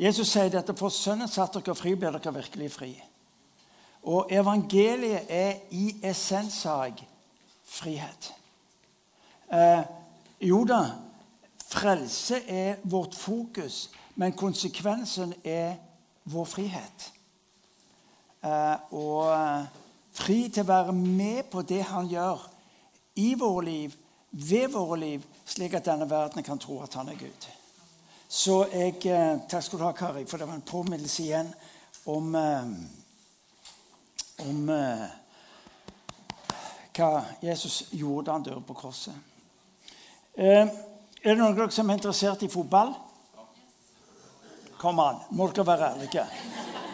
Jesus 0.00 0.30
sier 0.32 0.48
dette 0.48 0.72
for 0.78 0.92
sønnen 0.94 1.28
satt 1.28 1.58
dere 1.58 1.76
fri, 1.76 1.92
blir 1.92 2.14
dere 2.16 2.32
virkelig 2.32 2.70
fri. 2.72 2.90
Og 4.08 4.32
evangeliet 4.32 5.28
er 5.28 5.58
i 5.76 5.90
essenssak 6.08 7.02
frihet. 7.68 8.30
Eh, 9.52 9.82
jo 10.48 10.62
da, 10.64 10.80
frelse 11.68 12.40
er 12.48 12.80
vårt 12.88 13.14
fokus, 13.14 13.90
men 14.16 14.32
konsekvensen 14.32 15.34
er 15.44 15.76
vår 16.32 16.48
frihet. 16.48 17.06
Eh, 18.40 18.96
og 18.96 19.28
eh, 19.36 19.68
fri 20.16 20.40
til 20.48 20.64
å 20.64 20.72
være 20.72 20.96
med 20.96 21.44
på 21.52 21.60
det 21.60 21.84
han 21.92 22.08
gjør 22.08 22.48
i 23.20 23.34
våre 23.36 23.68
liv, 23.68 24.00
ved 24.30 24.70
våre 24.72 25.02
liv, 25.04 25.32
slik 25.44 25.76
at 25.76 25.92
denne 25.92 26.08
verden 26.08 26.46
kan 26.46 26.58
tro 26.62 26.80
at 26.80 26.96
han 26.96 27.12
er 27.12 27.20
Gud. 27.20 27.50
Så 28.30 28.60
jeg 28.70 29.00
eh, 29.10 29.38
Takk 29.50 29.64
skal 29.64 29.80
du 29.80 29.84
ha, 29.84 29.92
Kari, 29.92 30.22
for 30.30 30.38
det 30.38 30.46
var 30.46 30.54
en 30.54 30.62
påminnelse 30.62 31.22
igjen 31.24 31.48
om 32.06 32.34
eh, 32.38 32.68
om 34.46 34.68
eh, 34.70 35.08
hva 36.94 37.10
Jesus 37.42 37.82
gjorde 37.90 38.28
da 38.28 38.36
han 38.36 38.46
døde 38.46 38.62
på 38.68 38.76
korset. 38.78 39.14
Er 40.36 40.70
det 41.24 41.34
noen 41.34 41.50
av 41.50 41.58
dere 41.58 41.74
som 41.74 41.90
er 41.90 41.98
interessert 41.98 42.46
i 42.46 42.52
fotball? 42.52 42.94
Kom 44.80 45.02
an, 45.02 45.24
må 45.34 45.50
dere 45.50 45.66
være 45.66 45.90
ærlige. 45.90 46.24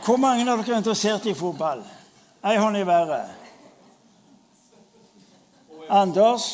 Hvor 0.06 0.16
mange 0.22 0.48
av 0.48 0.64
dere 0.64 0.78
er 0.78 0.82
interessert 0.82 1.28
i 1.28 1.36
fotball? 1.36 1.84
Ei 2.46 2.56
hånd 2.56 2.80
i 2.80 2.86
været. 2.86 3.28
Anders? 5.90 6.48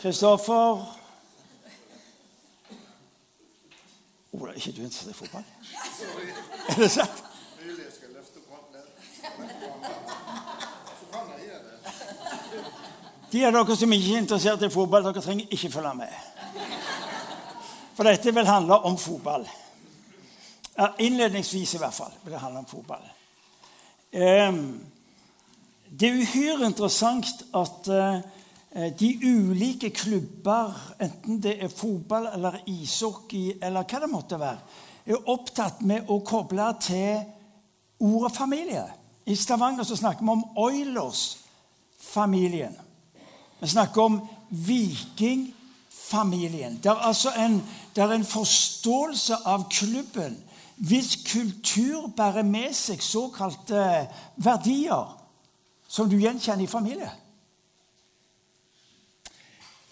Kristoffer? 0.00 0.97
Ola, 4.38 4.52
er 4.52 4.56
ikke 4.56 4.72
du 4.76 4.82
interessert 4.84 5.10
i 5.10 5.18
fotball? 5.18 5.44
Er 6.68 6.74
det 6.78 6.90
sant? 6.90 7.24
De 13.32 13.44
av 13.44 13.52
dere 13.52 13.76
som 13.76 13.92
ikke 13.92 14.12
er 14.14 14.22
interessert 14.22 14.62
i 14.64 14.70
fotball, 14.72 15.04
dere 15.04 15.22
trenger 15.24 15.50
ikke 15.52 15.70
følge 15.72 15.94
med. 15.98 16.12
For 17.96 18.06
dette 18.06 18.32
vil 18.34 18.46
handle 18.46 18.78
om 18.88 18.98
fotball. 18.98 19.48
Innledningsvis 21.02 21.74
i 21.74 21.80
hvert 21.82 21.96
fall 21.96 22.14
vil 22.22 22.32
det 22.32 22.40
handle 22.40 22.62
om 22.62 22.70
fotball. 22.70 23.04
Det 25.88 26.08
er 26.08 26.20
uhyre 26.22 26.68
interessant 26.68 27.26
at 27.56 27.88
eh, 27.90 28.20
de 28.98 29.20
ulike 29.24 29.90
klubber, 29.90 30.94
enten 31.00 31.42
det 31.42 31.64
er 31.64 31.68
fotball 31.72 32.26
eller 32.34 32.52
ishockey 32.66 33.58
eller 33.62 33.82
hva 33.82 34.00
det 34.04 34.10
måtte 34.12 34.40
være, 34.40 34.58
er 35.08 35.28
opptatt 35.32 35.80
med 35.88 36.00
å 36.12 36.20
koble 36.26 36.74
til 36.84 37.16
ordet 38.04 38.36
familie. 38.36 38.84
I 39.26 39.36
Stavanger 39.36 39.84
så 39.84 39.96
snakker 39.96 40.24
vi 40.24 40.30
om 40.30 40.44
Oilers-familien. 40.56 42.76
Vi 43.60 43.68
snakker 43.68 44.02
om 44.02 44.28
vikingfamilien. 44.48 46.78
Det 46.82 46.90
er 46.92 46.96
altså 47.08 47.30
en, 47.36 47.62
det 47.94 48.02
er 48.04 48.12
en 48.14 48.24
forståelse 48.24 49.36
av 49.44 49.68
klubben 49.70 50.44
hvis 50.78 51.16
kultur 51.26 52.06
bærer 52.16 52.42
med 52.46 52.74
seg 52.76 53.02
såkalte 53.02 54.06
verdier 54.38 55.18
som 55.90 56.10
du 56.10 56.16
gjenkjenner 56.20 56.64
i 56.64 56.70
familie. 56.70 57.10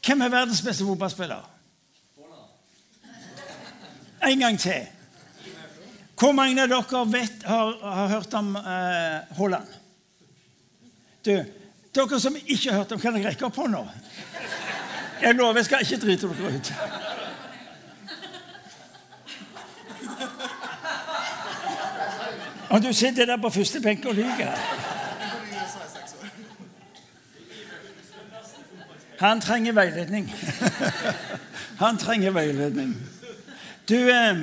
Hvem 0.06 0.20
er 0.20 0.28
verdens 0.28 0.62
beste 0.62 0.84
fotballspiller? 0.84 1.50
En 4.26 4.38
gang 4.38 4.58
til. 4.60 4.86
Hvor 6.18 6.32
mange 6.32 6.62
av 6.62 6.70
dere 6.70 7.02
vet, 7.12 7.42
har, 7.44 7.72
har 7.82 8.08
hørt 8.08 8.34
om 8.34 8.54
eh, 8.56 9.36
Haaland? 9.36 9.66
Du, 11.26 11.34
dere 11.94 12.20
som 12.20 12.36
ikke 12.38 12.70
har 12.70 12.78
hørt 12.78 12.94
om, 12.94 13.00
kan 13.02 13.18
jeg 13.18 13.26
rekke 13.26 13.48
opp 13.48 13.58
hånda? 13.58 13.82
Jeg 15.22 15.34
lover, 15.34 15.58
jeg 15.60 15.64
skal 15.68 15.84
ikke 15.84 16.00
drite 16.06 16.30
dere 16.30 16.54
ut. 16.54 16.72
Og 22.70 22.82
du 22.82 22.92
sitter 22.92 23.26
der 23.26 23.42
på 23.42 23.50
første 23.50 23.80
benk 23.80 24.06
og 24.06 24.14
lyver. 24.14 24.95
Han 29.20 29.40
trenger 29.40 29.72
veiledning. 29.72 30.34
Han 31.82 31.98
trenger 31.98 32.30
veiledning. 32.30 32.96
Du 33.88 34.10
eh, 34.10 34.36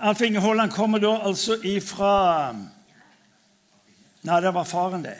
Alf 0.00 0.20
Inge 0.20 0.40
Haaland 0.40 0.72
kommer 0.72 0.98
da 0.98 1.18
altså 1.26 1.56
ifra 1.62 2.52
Nei, 4.22 4.40
det 4.40 4.52
var 4.54 4.64
faren, 4.64 5.02
det. 5.02 5.16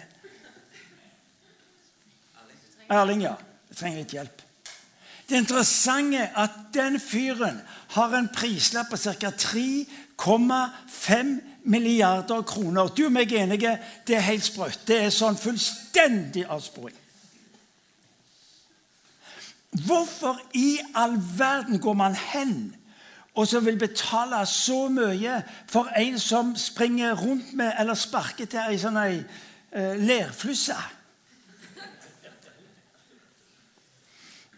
Erling, 2.87 3.25
ja. 3.25 3.35
Jeg 3.73 3.77
trenger 3.81 3.99
litt 3.99 4.13
hjelp. 4.15 4.43
Det 5.27 5.41
interessante 5.41 6.21
er 6.21 6.35
at 6.39 6.51
den 6.75 7.01
fyren 7.01 7.59
har 7.97 8.15
en 8.15 8.29
prislapp 8.31 8.93
på 8.93 9.01
ca. 9.01 9.33
3,5 9.35 11.33
milliarder 11.65 12.43
kroner. 12.47 12.93
Du 12.95 13.07
og 13.09 13.13
meg 13.17 13.33
er 13.33 13.47
enige, 13.47 13.79
det 14.07 14.17
er 14.17 14.29
helt 14.29 14.47
sprøtt. 14.47 14.87
Det 14.87 15.03
er 15.03 15.11
sånn 15.15 15.39
fullstendig 15.41 16.47
avsporing. 16.47 17.02
Hvorfor 19.73 20.41
i 20.55 20.79
all 20.95 21.17
verden 21.39 21.81
går 21.81 21.93
man 21.97 22.15
hen 22.15 22.75
og 23.35 23.47
så 23.49 23.61
vil 23.61 23.79
betale 23.81 24.47
så 24.47 24.89
mye 24.93 25.39
for 25.71 25.89
en 25.97 26.19
som 26.21 26.57
springer 26.57 27.17
rundt 27.17 27.55
med 27.57 27.73
eller 27.81 27.97
sparker 27.97 28.45
til 28.45 28.61
ei 28.61 28.81
sånn 28.81 28.99
ei 29.01 29.23
uh, 29.23 29.95
lerflusse? 29.97 30.77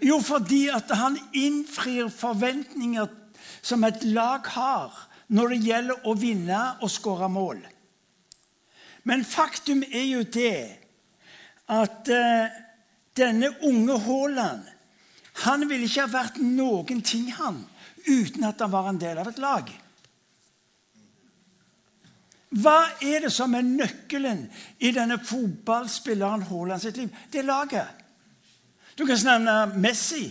Jo, 0.03 0.19
fordi 0.21 0.67
at 0.75 0.91
han 0.91 1.15
innfrir 1.33 2.11
forventninger 2.11 3.07
som 3.63 3.87
et 3.87 4.03
lag 4.03 4.43
har 4.57 4.99
når 5.31 5.55
det 5.55 5.63
gjelder 5.69 6.11
å 6.11 6.17
vinne 6.19 6.61
og 6.83 6.91
skåre 6.91 7.31
mål. 7.31 7.63
Men 9.07 9.25
faktum 9.25 9.85
er 9.87 10.05
jo 10.11 10.27
det 10.27 10.59
at 11.71 12.11
uh, 12.11 12.61
denne 13.17 13.55
unge 13.63 14.03
Haaland 14.03 14.74
han 15.43 15.67
ville 15.69 15.89
ikke 15.89 16.05
ha 16.05 16.13
vært 16.13 16.39
noen 16.43 17.03
ting, 17.03 17.33
han, 17.35 17.65
uten 18.07 18.45
at 18.47 18.61
han 18.63 18.71
var 18.71 18.89
en 18.91 19.01
del 19.01 19.19
av 19.19 19.31
et 19.33 19.41
lag. 19.43 19.73
Hva 22.55 22.79
er 23.03 23.25
det 23.25 23.33
som 23.35 23.55
er 23.59 23.67
nøkkelen 23.67 24.45
i 24.79 24.93
denne 24.95 25.19
fotballspilleren 25.19 26.47
Haaland 26.47 26.83
sitt 26.85 27.01
liv? 27.01 27.15
Det 27.33 27.43
er 27.43 27.49
laget. 27.49 28.05
Du 28.95 29.03
kan 29.07 29.19
nevne 29.27 29.81
Messi. 29.83 30.29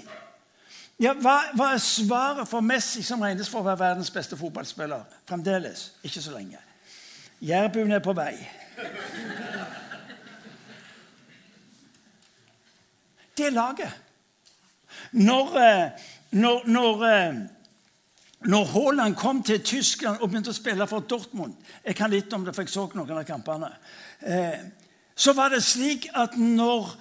Ja, 1.02 1.12
hva, 1.20 1.36
hva, 1.58 1.74
er 1.74 1.82
svaret 1.84 2.48
for 2.48 2.64
Messi, 2.64 3.04
som 3.04 3.22
regnes 3.26 3.50
for 3.52 3.60
å 3.60 3.68
være 3.68 3.82
verdens 3.82 4.12
beste 4.14 4.38
fotballspiller 4.40 5.04
fremdeles? 5.28 5.90
Ikke 6.06 6.24
så 6.24 6.32
lenge. 6.32 6.62
Jærbuen 7.44 7.92
er 7.92 8.00
på 8.00 8.14
vei. 8.16 8.38
Det 13.36 13.50
er 13.50 13.58
laget. 13.58 14.00
Når, 15.14 15.58
eh, 15.62 15.90
når, 16.32 16.62
når, 16.66 17.04
eh, 17.06 17.36
når 18.50 18.66
Haaland 18.66 19.16
kom 19.16 19.44
til 19.44 19.62
Tyskland 19.62 20.22
og 20.22 20.30
begynte 20.30 20.50
å 20.50 20.58
spille 20.58 20.88
for 20.90 21.06
Dortmund 21.06 21.54
Jeg 21.86 21.96
kan 21.96 22.10
litt 22.10 22.34
om 22.34 22.46
det, 22.46 22.56
for 22.56 22.66
jeg 22.66 22.74
så 22.74 22.88
noen 22.94 23.18
av 23.18 23.26
kampene. 23.28 23.70
Eh, 24.22 24.60
så 25.16 25.34
var 25.34 25.54
det 25.54 25.64
slik 25.64 26.08
at 26.14 26.38
når 26.38 26.96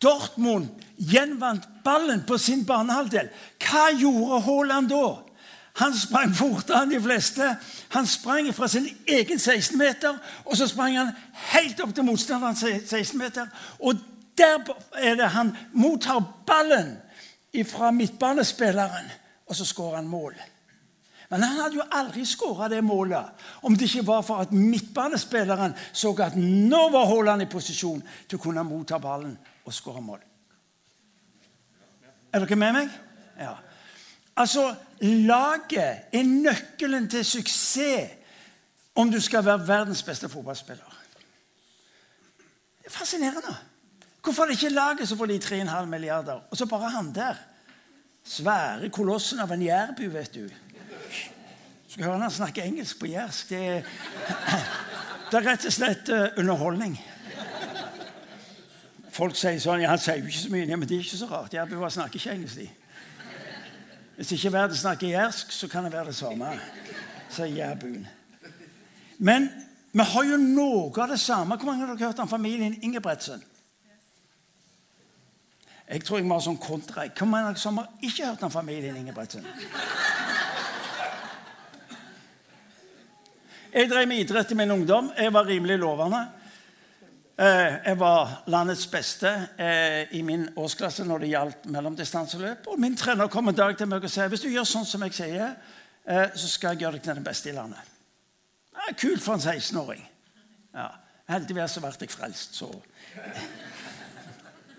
Dortmund 0.00 0.70
gjenvant 0.96 1.66
ballen 1.84 2.22
på 2.26 2.38
sin 2.38 2.64
banehalvdel, 2.64 3.28
hva 3.60 3.90
gjorde 3.92 4.40
Haaland 4.46 4.88
da? 4.88 5.08
Han 5.80 5.94
sprang 5.96 6.32
fortere 6.34 6.82
enn 6.82 6.94
de 6.94 7.00
fleste. 7.00 7.46
Han 7.94 8.08
sprang 8.08 8.48
fra 8.56 8.68
sin 8.68 8.88
egen 9.08 9.38
16-meter, 9.38 10.16
og 10.44 10.56
så 10.56 10.66
sprang 10.68 10.96
han 10.98 11.12
helt 11.52 11.80
opp 11.84 11.92
til 11.94 12.04
motstanderens 12.08 12.64
16-meter. 12.64 13.46
Og 13.78 14.00
der 14.38 14.64
er 14.96 15.20
det 15.20 15.30
han 15.36 15.54
mottar 15.72 16.24
ballen 16.48 16.96
fra 17.66 17.90
midtbanespilleren, 17.90 19.10
og 19.46 19.56
så 19.56 19.66
skårer 19.66 19.96
han 19.96 20.08
mål. 20.08 20.34
Men 21.30 21.42
han 21.42 21.60
hadde 21.62 21.78
jo 21.78 21.86
aldri 21.94 22.24
skåra 22.26 22.66
det 22.68 22.80
målet 22.82 23.44
om 23.62 23.76
det 23.78 23.86
ikke 23.86 24.06
var 24.06 24.22
for 24.26 24.42
at 24.42 24.52
midtbanespilleren 24.54 25.76
så 25.92 26.10
at 26.24 26.34
nå 26.36 26.80
var 26.90 27.06
Haaland 27.06 27.44
i 27.44 27.50
posisjon 27.50 28.02
til 28.26 28.38
å 28.38 28.42
kunne 28.42 28.66
motta 28.66 28.98
ballen 28.98 29.36
og 29.64 29.74
skåre 29.74 30.02
mål. 30.02 30.18
Er 32.34 32.42
dere 32.42 32.58
med 32.58 32.74
meg? 32.74 32.90
Ja. 33.38 33.54
Altså, 34.38 34.74
laget 35.02 36.10
er 36.12 36.26
nøkkelen 36.26 37.08
til 37.10 37.24
suksess 37.26 38.16
om 38.98 39.10
du 39.10 39.20
skal 39.22 39.44
være 39.46 39.68
verdens 39.68 40.02
beste 40.02 40.28
fotballspiller. 40.28 40.98
Det 42.82 42.90
er 42.90 42.94
fascinerende. 42.94 43.54
Hvorfor 44.22 44.42
er 44.42 44.46
det 44.46 44.62
ikke 44.62 44.74
laget 44.74 45.08
som 45.08 45.18
får 45.18 45.26
de 45.26 45.38
3,5 45.44 45.84
milliarder, 45.84 46.40
og 46.50 46.56
så 46.56 46.66
bare 46.66 46.90
han 46.90 47.14
der? 47.14 47.34
Svære 48.24 48.90
kolossen 48.92 49.40
av 49.40 49.52
en 49.52 49.62
jærbu, 49.62 50.02
vet 50.12 50.34
du. 50.34 50.48
Skal 51.88 52.04
høre 52.04 52.18
han 52.20 52.30
snakke 52.30 52.62
engelsk 52.62 53.00
på 53.00 53.08
jærsk. 53.10 53.48
Det, 53.48 53.84
det 55.30 55.38
er 55.38 55.46
rett 55.46 55.64
og 55.66 55.72
slett 55.72 56.12
eh, 56.12 56.36
underholdning. 56.38 56.98
Folk 59.10 59.34
sier 59.34 59.58
sånn 59.58 59.82
ja, 59.82 59.90
Han 59.90 59.98
sier 59.98 60.20
jo 60.20 60.28
ikke 60.28 60.42
så 60.44 60.52
mye, 60.52 60.68
ja, 60.68 60.76
men 60.78 60.88
det 60.88 60.98
er 60.98 61.02
ikke 61.06 61.18
så 61.18 61.30
rart. 61.32 61.56
Jærbuer 61.56 61.90
snakker 61.96 62.20
ikke 62.20 62.36
engelsk, 62.36 62.60
de. 62.60 62.68
Hvis 64.20 64.34
ikke 64.36 64.52
verden 64.52 64.76
snakker 64.76 65.14
jærsk, 65.14 65.52
så 65.52 65.68
kan 65.72 65.88
det 65.88 65.94
være 65.96 66.12
det 66.12 66.18
samme, 66.18 66.52
sier 67.32 67.50
jærbuen. 67.56 68.04
Men 69.18 69.48
vi 69.92 70.04
har 70.12 70.28
jo 70.28 70.36
noe 70.40 70.92
av 71.02 71.10
det 71.10 71.18
samme. 71.20 71.56
Hvor 71.56 71.72
mange 71.72 71.86
har 71.86 71.96
dere 71.96 72.12
hørt 72.12 72.20
om 72.22 72.28
familien 72.28 72.76
Ingebretsen? 72.84 73.42
Jeg 75.90 76.04
tror 76.06 76.20
jeg 76.20 76.26
må 76.30 76.36
ha 76.38 76.42
sånn 76.44 76.58
kontra. 76.62 77.08
Hvem 77.10 77.32
er 77.34 77.48
det 77.48 77.58
som 77.58 77.80
har 77.80 77.88
ikke 78.06 78.28
hørt 78.28 78.42
om 78.46 78.52
familien 78.54 78.98
Ingebrigtsen? 79.00 79.46
Jeg 83.70 83.88
drev 83.90 84.06
med 84.06 84.22
idrett 84.22 84.52
i 84.54 84.58
min 84.58 84.70
ungdom. 84.70 85.10
Jeg 85.18 85.32
var 85.34 85.48
rimelig 85.50 85.78
lovende. 85.82 86.20
Eh, 87.40 87.74
jeg 87.86 87.98
var 87.98 88.36
landets 88.52 88.86
beste 88.92 89.30
eh, 89.58 90.14
i 90.14 90.22
min 90.26 90.48
årsklasse 90.60 91.06
når 91.08 91.24
det 91.24 91.32
gjaldt 91.32 91.68
mellomdistanseløp. 91.74 92.70
Og 92.70 92.78
min 92.82 92.96
trener 92.98 93.30
kom 93.32 93.50
en 93.50 93.56
dag 93.56 93.74
til 93.78 93.90
meg 93.90 94.06
og 94.06 94.12
sa 94.12 94.28
hvis 94.30 94.44
du 94.44 94.50
gjør 94.50 94.68
sånn 94.68 94.86
som 94.86 95.06
jeg 95.06 95.16
sier, 95.16 95.54
eh, 96.04 96.26
så 96.34 96.50
skal 96.52 96.74
jeg 96.74 96.84
gjøre 96.84 96.98
deg 96.98 97.06
til 97.06 97.18
den 97.18 97.26
beste 97.26 97.50
i 97.50 97.56
landet. 97.56 97.94
Det 98.76 98.98
kult 99.00 99.24
for 99.24 99.38
en 99.38 99.42
16-åring. 99.42 100.06
Ja. 100.74 100.90
Heldigvis 101.30 101.78
ble 101.78 101.94
jeg 101.94 102.14
frelst, 102.14 102.58
så 102.58 102.70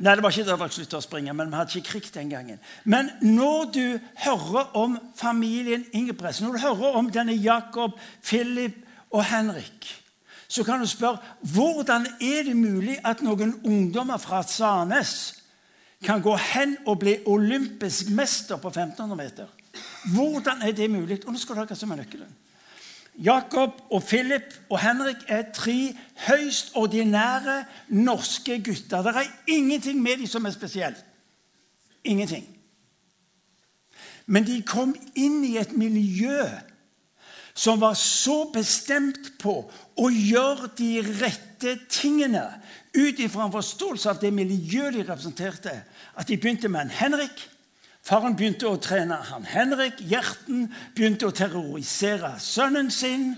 Nei, 0.01 0.15
det 0.17 0.23
var 0.23 0.33
ikke 0.33 0.47
da 0.47 0.57
folk 0.57 0.73
sluttet 0.73 0.97
å 0.97 1.03
springe, 1.03 1.33
men 1.37 1.51
vi 1.51 1.57
hadde 1.59 1.77
ikke 1.77 1.93
krig 1.93 2.07
den 2.15 2.31
gangen. 2.31 2.61
Men 2.89 3.11
når 3.21 3.67
du 3.75 3.83
hører 4.23 4.71
om 4.77 4.95
familien 5.17 5.83
Ingebrigtsen, 5.93 6.47
når 6.47 6.57
du 6.57 6.63
hører 6.63 6.97
om 6.97 7.11
denne 7.13 7.35
Jakob, 7.37 7.93
Philip 8.25 8.79
og 9.13 9.21
Henrik, 9.29 9.91
så 10.51 10.65
kan 10.67 10.81
du 10.81 10.89
spørre 10.89 11.21
hvordan 11.53 12.07
er 12.17 12.49
det 12.49 12.57
mulig 12.57 12.97
at 13.07 13.21
noen 13.23 13.53
ungdommer 13.61 14.17
fra 14.19 14.41
Sandnes 14.43 15.13
kan 16.03 16.23
gå 16.23 16.33
hen 16.35 16.75
og 16.89 16.97
bli 17.03 17.19
olympisk 17.29 18.09
mester 18.09 18.57
på 18.57 18.73
1500 18.73 19.15
meter? 19.15 19.53
Hvordan 20.15 20.65
er 20.65 20.73
det 20.75 20.89
mulig? 20.91 21.21
Og 21.27 21.35
nå 21.35 21.39
skal 21.39 21.61
hva 21.61 21.77
som 21.77 21.93
er 21.93 22.01
nøkkelen. 22.01 22.33
Jakob 23.19 23.81
og 23.91 24.03
Philip 24.03 24.53
og 24.69 24.79
Henrik 24.79 25.25
er 25.27 25.51
tre 25.53 25.95
høyst 26.27 26.71
ordinære 26.75 27.63
norske 27.89 28.63
gutter. 28.63 29.01
Det 29.01 29.15
er 29.15 29.31
ingenting 29.47 30.01
med 30.01 30.17
dem 30.17 30.27
som 30.27 30.45
er 30.45 30.55
spesielt. 30.55 31.05
Ingenting. 32.03 32.47
Men 34.25 34.47
de 34.47 34.61
kom 34.61 34.95
inn 35.15 35.43
i 35.43 35.57
et 35.59 35.73
miljø 35.77 36.45
som 37.53 37.81
var 37.81 37.97
så 37.99 38.45
bestemt 38.53 39.33
på 39.41 39.53
å 39.99 40.09
gjøre 40.09 40.69
de 40.77 41.01
rette 41.19 41.75
tingene 41.91 42.45
ut 42.95 43.19
ifra 43.19 43.45
en 43.45 43.53
forståelse 43.53 44.09
av 44.09 44.21
det 44.21 44.31
miljøet 44.33 44.95
de 44.95 45.03
representerte, 45.03 45.73
at 46.15 46.27
de 46.27 46.37
begynte 46.39 46.71
med 46.71 46.85
en 46.85 46.95
Henrik 46.95 47.43
Faren 48.01 48.35
begynte 48.37 48.65
å 48.65 48.79
trene 48.81 49.19
han 49.29 49.45
Henrik. 49.45 49.99
Hjerten 50.09 50.65
begynte 50.95 51.29
å 51.29 51.35
terrorisere 51.35 52.33
sønnen 52.41 52.89
sin. 52.93 53.35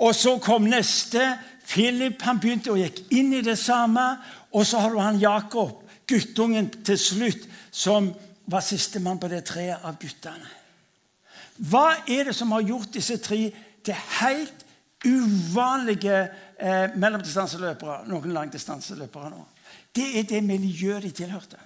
Og 0.00 0.14
så 0.16 0.38
kom 0.42 0.68
neste. 0.70 1.34
Philip 1.68 2.22
han 2.24 2.40
begynte 2.40 2.72
å 2.72 2.78
gikk 2.80 3.02
inn 3.14 3.34
i 3.36 3.44
det 3.44 3.58
samme. 3.60 4.06
Og 4.56 4.64
så 4.66 4.80
har 4.80 4.94
du 4.94 5.00
han 5.02 5.20
Jakob, 5.20 5.82
guttungen 6.08 6.70
til 6.84 6.98
slutt, 7.00 7.48
som 7.70 8.12
var 8.48 8.64
sistemann 8.64 9.20
på 9.20 9.28
det 9.32 9.44
treet 9.48 9.84
av 9.84 9.96
guttene. 10.00 10.48
Hva 11.70 12.00
er 12.10 12.28
det 12.28 12.34
som 12.36 12.52
har 12.52 12.64
gjort 12.66 12.92
disse 12.96 13.16
tre 13.22 13.46
til 13.84 14.00
helt 14.18 14.64
uvanlige 15.04 16.16
eh, 16.58 16.96
mellomdistanseløpere? 16.96 18.02
Noen 18.10 18.34
langdistanseløpere 18.34 19.30
nå. 19.30 19.44
Det 19.94 20.08
er 20.18 20.26
det 20.28 20.42
miljøet 20.44 21.04
de 21.06 21.12
tilhørte. 21.22 21.60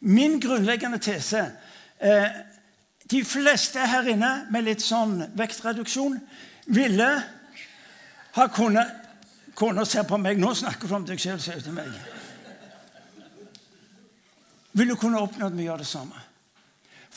Min 0.00 0.40
grunnleggende 0.40 0.98
tese 1.02 1.40
eh, 2.00 2.28
De 3.10 3.22
fleste 3.24 3.80
her 3.86 4.08
inne 4.10 4.32
med 4.50 4.66
litt 4.66 4.82
sånn 4.82 5.20
vektreduksjon 5.38 6.18
ville 6.74 7.10
ha 8.36 8.46
kunnet 8.52 9.02
Kona 9.56 9.86
ser 9.88 10.04
på 10.04 10.18
meg. 10.20 10.36
Nå 10.36 10.50
snakker 10.52 10.84
du 10.84 10.94
om 10.98 11.04
deg 11.08 11.20
selv, 11.22 11.40
sier 11.40 11.62
til 11.64 11.72
meg. 11.72 11.88
Ville 14.76 14.96
kunne 15.00 15.22
oppnådd 15.24 15.56
mye 15.56 15.70
av 15.72 15.80
det 15.80 15.88
samme? 15.88 16.18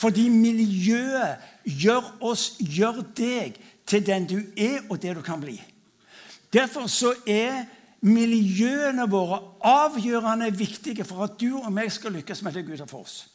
Fordi 0.00 0.30
miljøet 0.32 1.42
gjør 1.68 2.06
oss, 2.24 2.54
gjør 2.56 3.02
deg 3.18 3.58
til 3.84 4.06
den 4.06 4.24
du 4.30 4.38
er, 4.56 4.80
og 4.88 5.02
det 5.02 5.12
du 5.18 5.20
kan 5.26 5.42
bli. 5.42 5.58
Derfor 6.52 6.88
så 6.88 7.12
er 7.28 7.66
miljøene 8.00 9.04
våre 9.10 9.40
avgjørende 9.66 10.48
viktige 10.56 11.04
for 11.04 11.26
at 11.26 11.36
du 11.40 11.58
og 11.60 11.70
meg 11.74 11.92
skal 11.92 12.14
lykkes 12.16 12.42
med 12.42 12.56
det 12.56 12.64
Gud 12.68 12.80
har 12.80 12.88
for 12.90 13.04
oss. 13.04 13.26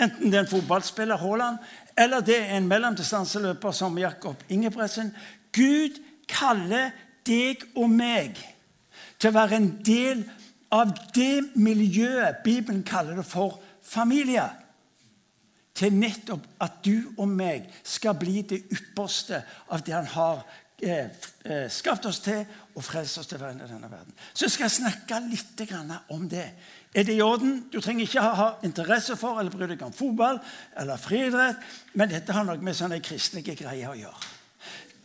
Enten 0.00 0.30
det 0.30 0.38
er 0.38 0.44
en 0.44 0.50
fotballspiller, 0.50 1.16
Haaland, 1.20 1.58
eller 1.98 2.20
det 2.24 2.38
er 2.40 2.56
en 2.56 2.68
mellomdistanseløper 2.68 3.72
som 3.76 3.98
Jakob 3.98 4.42
Ingebretsen. 4.48 5.12
Gud 5.52 5.98
kaller 6.28 6.92
deg 7.26 7.64
og 7.76 7.90
meg 7.92 8.38
til 9.20 9.30
å 9.30 9.36
være 9.36 9.58
en 9.60 9.70
del 9.84 10.24
av 10.72 10.92
det 11.14 11.50
miljøet 11.58 12.42
Bibelen 12.44 12.82
kaller 12.86 13.18
det 13.18 13.26
for 13.26 13.58
familie. 13.82 14.46
Til 15.74 15.94
nettopp 15.96 16.44
at 16.60 16.80
du 16.84 17.10
og 17.16 17.28
meg 17.28 17.68
skal 17.86 18.16
bli 18.20 18.42
det 18.46 18.62
ypperste 18.72 19.42
av 19.70 19.84
det 19.86 19.96
han 19.96 20.08
har 20.14 20.44
skapt 21.68 22.06
oss 22.06 22.20
til 22.24 22.44
og 22.74 22.84
frelst 22.84 23.18
oss 23.20 23.28
til 23.28 23.40
være 23.40 23.58
i 23.58 23.68
denne 23.68 23.90
verden. 23.90 24.14
Så 24.32 24.46
jeg 24.46 24.54
skal 24.56 24.70
snakke 24.72 25.20
litt 25.28 25.62
om 26.08 26.28
det. 26.28 26.46
Er 26.94 27.04
det 27.06 27.14
i 27.14 27.22
orden? 27.22 27.66
Du 27.72 27.80
trenger 27.80 28.06
ikke 28.06 28.20
ha 28.22 28.50
interesse 28.66 29.16
for 29.16 29.40
eller 29.40 29.50
bry 29.50 29.68
deg 29.70 29.82
om 29.86 29.92
fotball 29.94 30.40
eller 30.76 30.96
friidrett, 30.96 31.60
men 31.94 32.10
dette 32.10 32.32
har 32.32 32.44
noe 32.44 32.58
med 32.58 32.74
sånne 32.74 33.00
kristelige 33.04 33.54
greier 33.62 33.92
å 33.92 33.98
gjøre. 33.98 34.30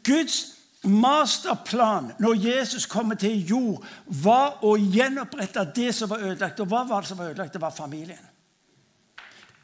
Guds 0.05 0.39
masterplan 0.85 2.11
når 2.21 2.39
Jesus 2.45 2.85
kommer 2.85 3.17
til 3.19 3.41
jord, 3.49 3.83
var 4.05 4.63
å 4.65 4.75
gjenopprette 4.77 5.65
det 5.75 5.91
som 5.97 6.09
var 6.09 6.23
ødelagt. 6.23 6.61
Og 6.61 6.69
hva 6.69 6.83
var 6.87 7.01
det 7.01 7.09
som 7.09 7.19
var 7.19 7.33
ødelagt? 7.33 7.53
Det 7.53 7.61
var 7.61 7.73
familien. 7.75 8.34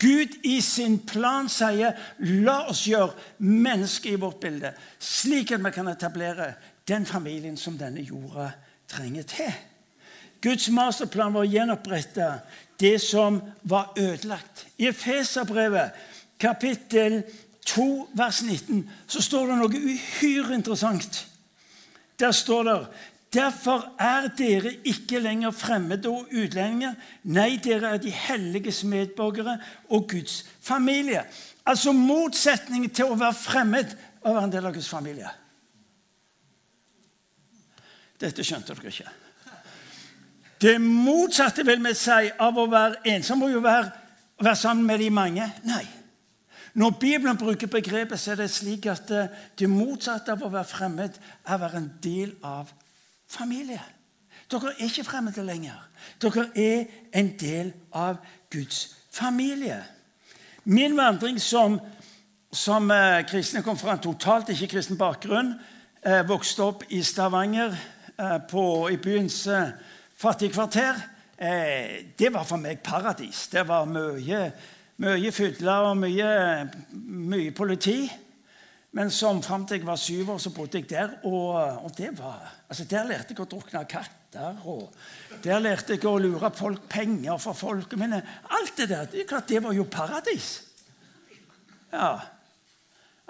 Gud 0.02 0.40
i 0.44 0.58
sin 0.66 0.98
plan 1.06 1.50
sier 1.52 1.94
la 2.42 2.64
oss 2.72 2.88
gjøre 2.90 3.14
mennesket 3.46 4.16
i 4.16 4.22
vårt 4.22 4.40
bilde, 4.42 4.74
slik 4.98 5.54
at 5.54 5.62
vi 5.62 5.72
kan 5.76 5.92
etablere 5.92 6.54
den 6.90 7.06
familien 7.06 7.58
som 7.58 7.78
denne 7.78 8.02
jorda 8.02 8.50
trenger 8.90 9.28
til. 9.30 9.54
Guds 10.42 10.72
masterplan 10.74 11.36
var 11.36 11.46
å 11.46 11.52
gjenopprette 11.52 12.32
det 12.82 12.96
som 13.04 13.38
var 13.62 13.94
ødelagt. 13.94 14.66
I 14.82 14.90
Efeserbrevet, 14.90 15.94
kapittel 16.42 17.22
2, 17.70 17.86
vers 18.18 18.42
19, 18.42 18.82
så 19.08 19.22
står 19.22 19.52
det 19.52 19.60
noe 19.60 19.84
uhyre 19.94 20.58
interessant. 20.58 21.28
Der 22.18 22.34
står 22.34 22.64
det 22.66 22.78
Derfor 23.32 23.86
er 24.00 24.28
dere 24.36 24.74
ikke 24.84 25.22
lenger 25.24 25.54
fremmede 25.56 26.10
og 26.12 26.28
utlendinger. 26.36 26.98
Nei, 27.24 27.56
dere 27.64 27.94
er 27.96 28.02
de 28.04 28.12
helliges 28.12 28.84
medborgere 28.84 29.56
og 29.90 30.10
Guds 30.12 30.42
familie. 30.62 31.24
Altså 31.66 31.94
motsetningen 31.96 32.92
til 32.92 33.14
å 33.14 33.20
være 33.20 33.38
fremmed 33.40 33.96
og 34.22 34.36
være 34.36 34.44
en 34.50 34.54
del 34.58 34.68
av 34.68 34.76
Guds 34.76 34.92
familie. 34.92 35.32
Dette 38.22 38.44
skjønte 38.46 38.76
dere 38.76 38.92
ikke. 38.92 39.16
Det 40.62 40.76
motsatte 40.82 41.64
vil 41.66 41.80
vi 41.82 41.96
si 41.98 42.28
av 42.38 42.60
å 42.60 42.68
være 42.70 43.00
ensom 43.16 43.40
må 43.42 43.50
jo 43.50 43.64
være 43.64 44.02
være 44.44 44.56
sammen 44.56 44.86
med 44.86 45.00
de 45.00 45.10
mange. 45.10 45.54
Nei. 45.64 45.86
Når 46.74 46.90
Bibelen 47.00 47.38
bruker 47.38 47.68
begrepet, 47.68 48.20
så 48.20 48.32
er 48.32 48.44
det 48.44 48.52
slik 48.52 48.86
at 48.88 49.10
det 49.60 49.70
motsatte 49.70 50.32
av 50.32 50.44
å 50.44 50.52
være 50.54 50.70
fremmed 50.70 51.18
er 51.20 51.58
å 51.58 51.62
være 51.62 51.82
en 51.82 51.90
del 52.04 52.36
av 52.44 52.72
familie. 53.32 53.82
Dere 54.52 54.74
er 54.76 54.84
ikke 54.84 55.08
fremmede 55.08 55.46
lenger. 55.48 55.80
Dere 56.22 56.50
er 56.56 56.86
en 57.16 57.34
del 57.40 57.74
av 57.96 58.20
Guds 58.52 58.84
familie. 59.12 59.80
Min 60.64 60.98
vandring 60.98 61.40
som 61.42 61.80
som 62.52 62.92
eh, 62.92 63.24
kristne 63.28 63.64
kom 63.64 63.78
fra 63.80 63.96
en 63.96 64.04
totalt 64.04 64.52
ikke-kristen 64.52 65.00
bakgrunn. 65.00 65.54
Eh, 66.04 66.22
vokste 66.28 66.66
opp 66.66 66.84
i 66.92 67.02
Stavanger, 67.04 67.76
eh, 68.18 68.38
på, 68.50 68.90
i 68.92 68.98
byens 69.00 69.46
eh, 69.48 69.72
fattigkvarter. 70.20 71.00
Eh, 71.38 72.02
det 72.20 72.34
var 72.34 72.44
for 72.48 72.60
meg 72.62 72.82
paradis. 72.84 73.48
Det 73.48 73.64
var 73.68 73.88
mye, 73.88 74.44
mye 75.02 75.32
fyller 75.32 75.92
og 75.92 76.02
mye, 76.04 76.34
mye 77.32 77.56
politi. 77.56 78.04
Men 78.92 79.12
som 79.12 79.40
fram 79.44 79.64
til 79.66 79.80
jeg 79.80 79.88
var 79.88 80.00
syv 80.00 80.34
år, 80.34 80.40
så 80.44 80.52
bodde 80.52 80.80
jeg 80.82 80.90
der. 80.90 81.14
Og, 81.24 81.56
og 81.86 81.92
var, 82.18 82.52
altså 82.68 82.86
der 82.86 83.08
lærte 83.08 83.32
jeg 83.32 83.40
å 83.40 83.48
drukne 83.48 83.86
katter. 83.88 84.58
og 84.68 84.92
Der 85.44 85.64
lærte 85.64 85.96
jeg 85.96 86.06
å 86.06 86.18
lure 86.20 86.52
folk 86.56 86.90
penger 86.92 87.40
fra 87.40 87.54
folket 87.56 88.00
mine. 88.00 88.20
Alt 88.52 88.76
det 88.78 88.90
der. 88.92 89.08
Det 89.12 89.28
klart, 89.28 89.48
det 89.48 89.64
var 89.64 89.74
jo 89.74 89.88
paradis. 89.88 90.52
Ja. 91.94 92.20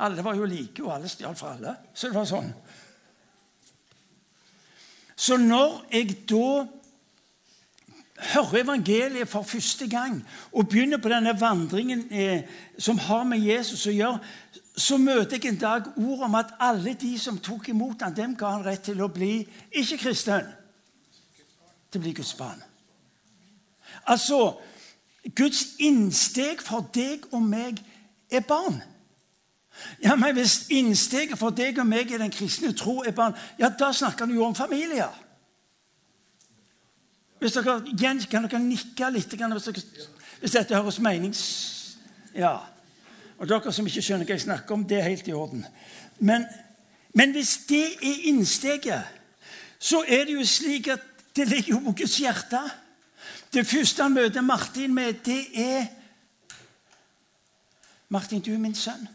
Alle 0.02 0.26
var 0.26 0.36
jo 0.36 0.50
like, 0.50 0.82
og 0.82 0.96
alle 0.96 1.10
stjal 1.10 1.38
fra 1.38 1.54
alle. 1.54 1.76
Så 1.94 2.10
det 2.10 2.18
var 2.18 2.30
sånn. 2.30 2.54
Så 5.22 5.38
når 5.38 5.84
jeg 5.94 6.24
da 6.30 6.66
hører 8.22 8.62
evangeliet 8.62 9.30
for 9.30 9.46
første 9.46 9.88
gang 9.90 10.20
og 10.52 10.70
begynner 10.70 11.02
på 11.02 11.10
denne 11.10 11.34
vandringen 11.38 12.04
eh, 12.14 12.44
som 12.78 13.00
har 13.02 13.24
med 13.30 13.42
Jesus 13.42 13.88
å 13.90 13.94
gjøre, 13.94 14.20
så 14.78 14.98
møter 14.98 15.38
jeg 15.38 15.52
en 15.52 15.60
dag 15.60 15.88
ord 15.98 16.26
om 16.26 16.36
at 16.36 16.54
alle 16.60 16.94
de 16.94 17.12
som 17.20 17.40
tok 17.40 17.70
imot 17.70 18.02
ham, 18.02 18.16
dem 18.16 18.36
ga 18.36 18.54
han 18.56 18.66
rett 18.66 18.86
til 18.88 19.02
å 19.04 19.10
bli 19.12 19.42
ikke-kristen. 19.72 20.48
Til 21.92 22.00
å 22.00 22.04
bli 22.04 22.14
Guds 22.16 22.34
barn. 22.40 22.62
Altså 24.08 24.60
Guds 25.36 25.66
innsteg 25.84 26.64
for 26.64 26.88
deg 26.96 27.28
og 27.32 27.44
meg 27.44 27.82
er 28.32 28.46
barn. 28.48 28.80
Ja, 30.04 30.16
men 30.16 30.36
Hvis 30.36 30.66
innsteget 30.70 31.40
for 31.40 31.50
deg 31.50 31.80
og 31.80 31.88
meg 31.88 32.12
i 32.12 32.18
den 32.18 32.32
kristne 32.32 32.74
tro 32.74 33.02
er 33.04 33.12
barn, 33.12 33.36
ja, 33.60 33.70
da 33.70 33.92
snakker 33.94 34.26
du 34.26 34.34
jo 34.34 34.46
om 34.46 34.56
familier. 34.56 35.12
Hvis 37.40 37.58
dere, 37.58 37.82
kan 38.30 38.46
dere 38.46 38.60
nikke 38.62 39.10
litt 39.10 39.32
hvis, 39.34 39.66
dere, 39.66 39.82
hvis 40.40 40.52
dette 40.52 40.76
høres 40.76 41.00
menings... 41.00 41.42
Ja. 42.32 42.62
Og 43.42 43.50
dere 43.50 43.72
som 43.74 43.88
ikke 43.90 44.04
skjønner 44.06 44.28
hva 44.30 44.36
jeg 44.36 44.44
snakker 44.44 44.76
om, 44.76 44.84
det 44.86 45.00
er 45.00 45.08
helt 45.10 45.28
i 45.28 45.34
orden. 45.34 45.64
Men, 46.22 46.46
men 47.18 47.32
hvis 47.34 47.56
det 47.70 47.86
er 47.98 48.28
innsteget, 48.30 49.08
så 49.82 50.04
er 50.06 50.28
det 50.30 50.36
jo 50.36 50.46
slik 50.46 50.92
at 50.94 51.08
det 51.36 51.48
ligger 51.50 51.74
jo 51.74 51.80
på 51.88 51.96
Guds 52.04 52.20
hjerte. 52.22 52.60
Det 53.54 53.66
første 53.68 54.04
han 54.04 54.14
møter 54.14 54.46
Martin 54.46 54.94
med, 54.94 55.24
det 55.26 55.42
er 55.58 55.90
Martin, 58.14 58.44
du 58.46 58.54
er 58.54 58.62
min 58.62 58.76
sønn. 58.78 59.08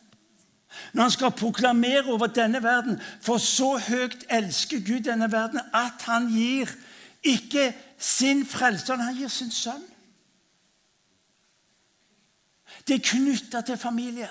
Når 0.92 1.02
han 1.02 1.10
skal 1.14 1.30
proklamere 1.30 2.04
over 2.10 2.26
denne 2.26 2.62
verden, 2.62 2.98
for 3.22 3.38
så 3.38 3.76
høyt 3.78 4.26
elsker 4.28 4.82
Gud 4.82 5.06
denne 5.06 5.30
verden 5.32 5.60
at 5.74 6.02
han 6.10 6.26
gir 6.34 6.72
ikke 7.22 7.70
sin 7.98 8.42
frelser, 8.46 8.98
han 8.98 9.14
gir 9.16 9.30
sin 9.30 9.54
sønn. 9.54 9.84
Det 12.86 12.94
er 12.94 13.04
knytta 13.04 13.60
til 13.60 13.76
familie. 13.76 14.28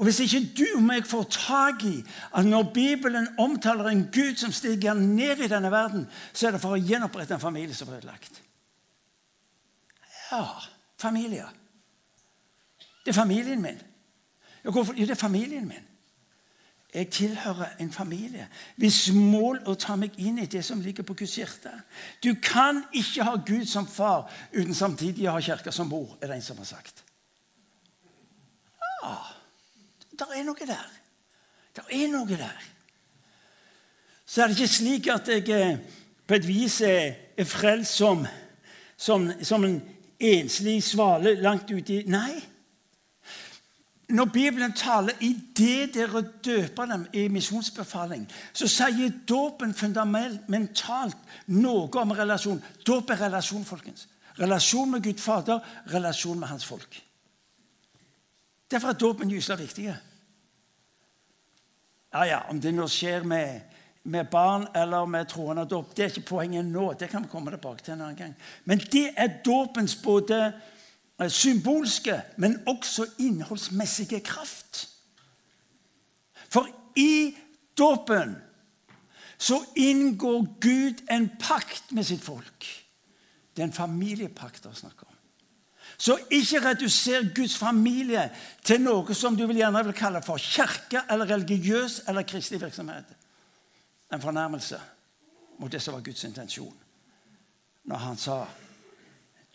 Og 0.00 0.04
Hvis 0.04 0.20
ikke 0.20 0.52
du 0.58 0.64
og 0.74 0.82
meg 0.82 1.04
får 1.06 1.26
tak 1.34 1.82
i 1.84 1.98
at 2.36 2.46
når 2.46 2.70
Bibelen 2.74 3.28
omtaler 3.38 3.90
en 3.90 4.06
Gud 4.12 4.36
som 4.36 4.52
stiger 4.52 4.94
ned 4.94 5.42
i 5.44 5.48
denne 5.48 5.70
verden, 5.70 6.06
så 6.32 6.46
er 6.46 6.56
det 6.56 6.60
for 6.62 6.72
å 6.72 6.80
gjenopprette 6.80 7.36
en 7.36 7.42
familie 7.42 7.76
som 7.76 7.88
er 7.88 7.98
ødelagt. 7.98 8.42
Ja, 10.32 10.46
familie. 10.98 11.44
Det 13.04 13.12
er 13.12 13.20
familien 13.20 13.62
min. 13.62 13.82
Jo? 14.64 14.72
Det 14.96 15.10
er 15.10 15.14
familien 15.14 15.68
min. 15.68 15.84
Jeg 16.94 17.10
tilhører 17.10 17.76
en 17.78 17.92
familie 17.92 18.48
hvis 18.80 19.12
mål 19.14 19.60
å 19.70 19.76
ta 19.78 19.94
meg 20.00 20.16
inn 20.18 20.40
i 20.42 20.48
det 20.50 20.64
som 20.66 20.80
ligger 20.80 21.04
på 21.06 21.14
Guds 21.20 21.36
hjerte. 21.38 21.70
Du 22.24 22.32
kan 22.42 22.82
ikke 22.92 23.28
ha 23.28 23.36
Gud 23.46 23.68
som 23.68 23.86
far 23.86 24.30
uten 24.56 24.74
samtidig 24.74 25.28
å 25.28 25.36
ha 25.36 25.44
Kirka 25.44 25.70
som 25.70 25.92
mor, 25.92 26.16
er 26.20 26.32
det 26.32 26.40
en 26.40 26.48
som 26.48 26.58
har 26.58 26.72
sagt. 26.72 27.04
Ja, 29.02 29.16
der 30.18 30.34
er 30.36 30.44
noe 30.44 30.66
der. 30.66 30.90
Der 31.76 31.82
er 31.90 32.12
noe 32.12 32.36
der. 32.36 32.60
Så 34.26 34.42
er 34.42 34.46
det 34.46 34.60
ikke 34.60 34.74
slik 34.74 35.08
at 35.10 35.28
jeg 35.28 35.48
eh, 35.48 35.78
på 36.26 36.34
et 36.34 36.46
vis 36.46 36.80
er 36.86 37.44
frelst 37.44 37.98
som, 37.98 38.26
som, 38.96 39.30
som 39.42 39.64
en 39.64 39.80
enslig 40.20 40.82
svale 40.84 41.34
langt 41.40 41.70
ute 41.70 42.00
i 42.00 42.04
Nei 42.06 42.50
når 44.10 44.24
Bibelen 44.24 44.72
taler 44.72 45.14
i 45.20 45.32
det 45.56 45.94
dere 45.94 46.22
døper 46.44 46.88
dem 46.90 47.06
i 47.14 47.26
misjonsbefaling, 47.32 48.26
så 48.52 48.68
sier 48.70 49.12
dåpen 49.28 49.74
fundamentalt 49.76 51.18
noe 51.54 52.02
om 52.02 52.14
relasjon. 52.16 52.62
Dåp 52.86 53.10
er 53.14 53.24
relasjon, 53.26 53.64
folkens. 53.64 54.08
Relasjon 54.40 54.90
med 54.90 55.04
Gud 55.04 55.20
Fader, 55.20 55.60
relasjon 55.92 56.38
med 56.40 56.48
hans 56.50 56.66
folk. 56.66 57.00
Derfor 58.70 58.88
er 58.88 58.98
dåpen 58.98 59.30
gyselig 59.30 59.58
viktig. 59.64 59.86
Ja, 62.12 62.24
ja, 62.24 62.40
Om 62.50 62.60
det 62.60 62.74
nå 62.74 62.86
skjer 62.90 63.22
med, 63.26 63.60
med 64.02 64.30
barn 64.30 64.66
eller 64.74 65.06
med 65.06 65.28
troende 65.28 65.64
dåp, 65.68 65.96
det 65.96 66.04
er 66.04 66.12
ikke 66.12 66.28
poenget 66.28 66.64
nå. 66.66 66.92
Det 66.92 67.10
kan 67.10 67.22
vi 67.22 67.30
komme 67.30 67.50
tilbake 67.50 67.82
til 67.82 67.94
en 67.94 68.02
annen 68.02 68.18
gang. 68.18 68.36
Men 68.64 68.78
det 68.92 69.10
er 69.16 69.40
dåpens 69.44 69.96
både 70.02 70.52
Eh, 71.20 71.30
symbolske, 71.30 72.22
men 72.36 72.62
også 72.66 73.06
innholdsmessige 73.18 74.20
kraft. 74.20 74.88
For 76.48 76.66
i 76.96 77.36
dåpen 77.78 78.36
så 79.38 79.64
inngår 79.76 80.46
Gud 80.60 81.04
en 81.10 81.30
pakt 81.40 81.92
med 81.92 82.04
sitt 82.04 82.22
folk. 82.24 82.66
Det 83.56 83.62
er 83.62 83.68
en 83.68 83.76
familiepakt 83.76 84.66
å 84.66 84.72
snakke 84.74 85.04
om. 85.04 85.09
Så 86.00 86.16
ikke 86.32 86.62
reduser 86.64 87.26
Guds 87.34 87.58
familie 87.58 88.30
til 88.64 88.80
noe 88.80 89.14
som 89.14 89.36
du 89.36 89.42
vil 89.50 89.60
gjerne 89.60 89.82
vil 89.84 89.96
kalle 89.96 90.22
for 90.24 90.40
kirke 90.40 91.02
eller 91.12 91.28
religiøs 91.28 92.00
eller 92.08 92.24
kristelig 92.24 92.62
virksomhet. 92.62 93.04
En 94.12 94.22
fornærmelse 94.22 94.80
mot 95.60 95.72
det 95.72 95.82
som 95.82 95.94
var 95.94 96.04
Guds 96.06 96.24
intensjon 96.24 96.76
når 97.84 97.96
han 97.96 98.16
sa 98.16 98.46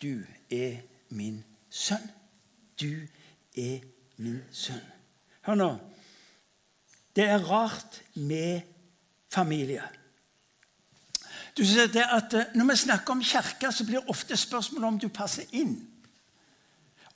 'Du 0.02 0.22
er 0.50 0.76
min 1.08 1.44
sønn. 1.70 2.10
Du 2.80 2.92
er 3.56 3.78
min 4.16 4.42
sønn. 4.52 4.86
Hør 5.40 5.54
nå. 5.54 5.78
Det 7.16 7.24
er 7.24 7.38
rart 7.38 8.02
med 8.14 8.60
familie. 9.32 9.82
Du 11.56 11.64
ser 11.64 11.86
det 11.86 12.04
at 12.12 12.34
eh, 12.34 12.44
Når 12.54 12.64
vi 12.64 12.76
snakker 12.76 13.12
om 13.12 13.22
kirke, 13.22 13.72
så 13.72 13.84
blir 13.84 14.10
ofte 14.10 14.36
spørsmålet 14.36 14.86
om 14.86 14.98
du 14.98 15.08
passer 15.08 15.44
inn. 15.52 15.95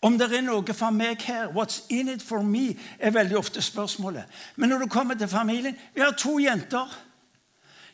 Om 0.03 0.17
det 0.19 0.31
er 0.33 0.45
noe 0.45 0.75
for 0.75 0.91
meg 0.97 1.21
her. 1.29 1.51
What's 1.53 1.83
in 1.89 2.09
it 2.09 2.23
for 2.23 2.43
me? 2.43 2.77
er 2.99 3.11
veldig 3.11 3.37
ofte 3.39 3.63
spørsmålet. 3.63 4.25
Men 4.57 4.69
når 4.69 4.79
du 4.79 4.87
kommer 4.87 5.15
til 5.15 5.29
familien 5.29 5.77
Vi 5.95 6.01
har 6.01 6.11
to 6.13 6.39
jenter. 6.39 6.89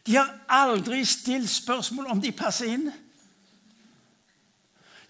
De 0.07 0.17
har 0.17 0.39
aldri 0.49 1.05
stilt 1.05 1.51
spørsmål 1.51 2.07
om 2.07 2.21
de 2.21 2.33
passer 2.33 2.67
inn. 2.67 2.93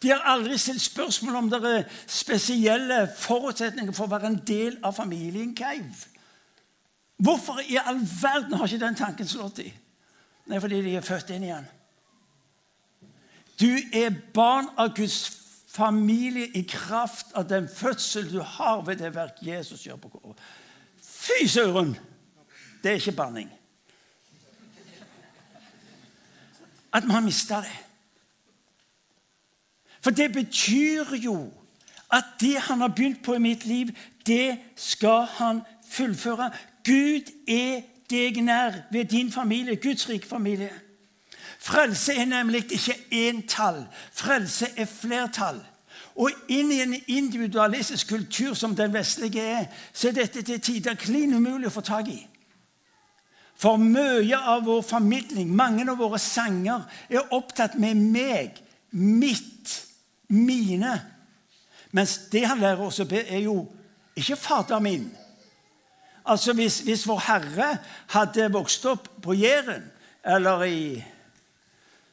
De 0.02 0.08
har 0.08 0.24
aldri 0.24 0.58
stilt 0.58 0.82
spørsmål 0.82 1.36
om 1.36 1.50
det 1.50 1.64
er 1.64 1.88
spesielle 2.06 3.08
forutsetninger 3.18 3.92
for 3.92 4.06
å 4.06 4.12
være 4.12 4.26
en 4.26 4.42
del 4.46 4.78
av 4.84 4.96
familien 4.96 5.54
Keiv. 5.56 6.06
Hvorfor 7.16 7.60
i 7.64 7.78
all 7.80 8.00
verden 8.22 8.56
har 8.56 8.66
ikke 8.68 8.84
den 8.84 8.96
tanken 8.96 9.28
slått 9.28 9.58
i? 9.64 9.70
Nei, 10.46 10.60
fordi 10.60 10.82
de 10.84 10.96
er 10.96 11.04
født 11.04 11.32
inn 11.34 11.46
igjen. 11.48 11.68
Du 13.60 13.72
er 13.92 14.12
barn 14.34 14.68
av 14.76 14.92
Guds 14.96 15.45
familie 15.76 16.47
i 16.56 16.62
kraft 16.68 17.35
av 17.35 17.49
den 17.49 17.68
fødsel 17.68 18.30
du 18.33 18.40
har 18.40 18.83
ved 18.87 18.97
det 18.97 19.14
verk 19.14 19.42
Jesus 19.45 19.85
gjør 19.87 20.00
på 20.00 20.09
korset. 20.09 20.42
Fy 21.02 21.47
søren! 21.47 21.97
Det 22.83 22.90
er 22.90 23.00
ikke 23.00 23.12
banning. 23.12 23.50
At 26.92 27.04
man 27.04 27.25
mister 27.25 27.61
det. 27.61 27.76
For 30.00 30.11
det 30.11 30.33
betyr 30.33 31.16
jo 31.25 31.52
at 32.12 32.25
det 32.40 32.61
han 32.61 32.80
har 32.80 32.88
begynt 32.88 33.25
på 33.25 33.35
i 33.35 33.42
mitt 33.42 33.64
liv, 33.66 33.88
det 34.26 34.59
skal 34.76 35.26
han 35.26 35.61
fullføre. 35.90 36.50
Gud 36.85 37.33
er 37.49 37.83
deg 38.11 38.38
nær 38.42 38.73
ved 38.92 39.04
din 39.04 39.33
familie, 39.33 39.76
Guds 39.76 40.09
rike 40.09 40.28
familie. 40.28 40.71
Frelse 41.66 42.14
er 42.14 42.28
nemlig 42.30 42.64
ikke 42.73 42.94
éntall. 43.11 43.87
Frelse 44.12 44.68
er 44.76 44.87
flertall. 44.87 45.58
Og 46.16 46.30
inn 46.49 46.70
i 46.73 46.78
en 46.85 46.94
individualistisk 46.94 48.12
kultur 48.14 48.54
som 48.54 48.76
den 48.76 48.92
vestlige 48.94 49.42
er, 49.42 49.66
så 49.92 50.08
er 50.08 50.20
dette 50.20 50.44
til 50.46 50.61
tider 50.62 50.94
klin 50.94 51.35
umulig 51.35 51.66
å 51.68 51.75
få 51.75 51.82
tak 51.85 52.08
i. 52.12 52.20
For 53.56 53.80
mye 53.80 54.38
av 54.38 54.62
vår 54.68 54.85
formidling, 54.87 55.50
mange 55.56 55.88
av 55.90 55.99
våre 55.99 56.20
sanger, 56.23 56.85
er 57.11 57.35
opptatt 57.35 57.75
med 57.80 57.99
meg, 57.99 58.61
mitt 58.92 59.75
mine. 60.28 60.94
Mens 61.96 62.18
det 62.32 62.44
han 62.46 62.62
lærer 62.62 62.85
oss 62.87 63.00
å 63.02 63.08
be, 63.11 63.25
er 63.26 63.42
jo 63.49 63.64
Ikke 64.16 64.37
Fader 64.37 64.80
min. 64.80 65.11
Altså 66.25 66.54
hvis, 66.56 66.78
hvis 66.87 67.04
Vår 67.08 67.20
Herre 67.26 67.75
hadde 68.14 68.49
vokst 68.54 68.87
opp 68.88 69.11
på 69.23 69.35
Jæren 69.37 69.85
eller 70.25 70.64
i 70.64 70.80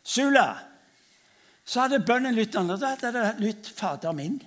Sula, 0.03 0.57
så 1.65 1.85
hadde 1.85 2.03
bønnen 2.03 2.35
lytt 2.35 2.55
annerledes. 2.55 2.99
Da 2.99 3.11
hadde 3.11 3.19
det 3.19 3.39
lytt 3.39 3.73
'Fader 3.75 4.11
min'. 4.11 4.41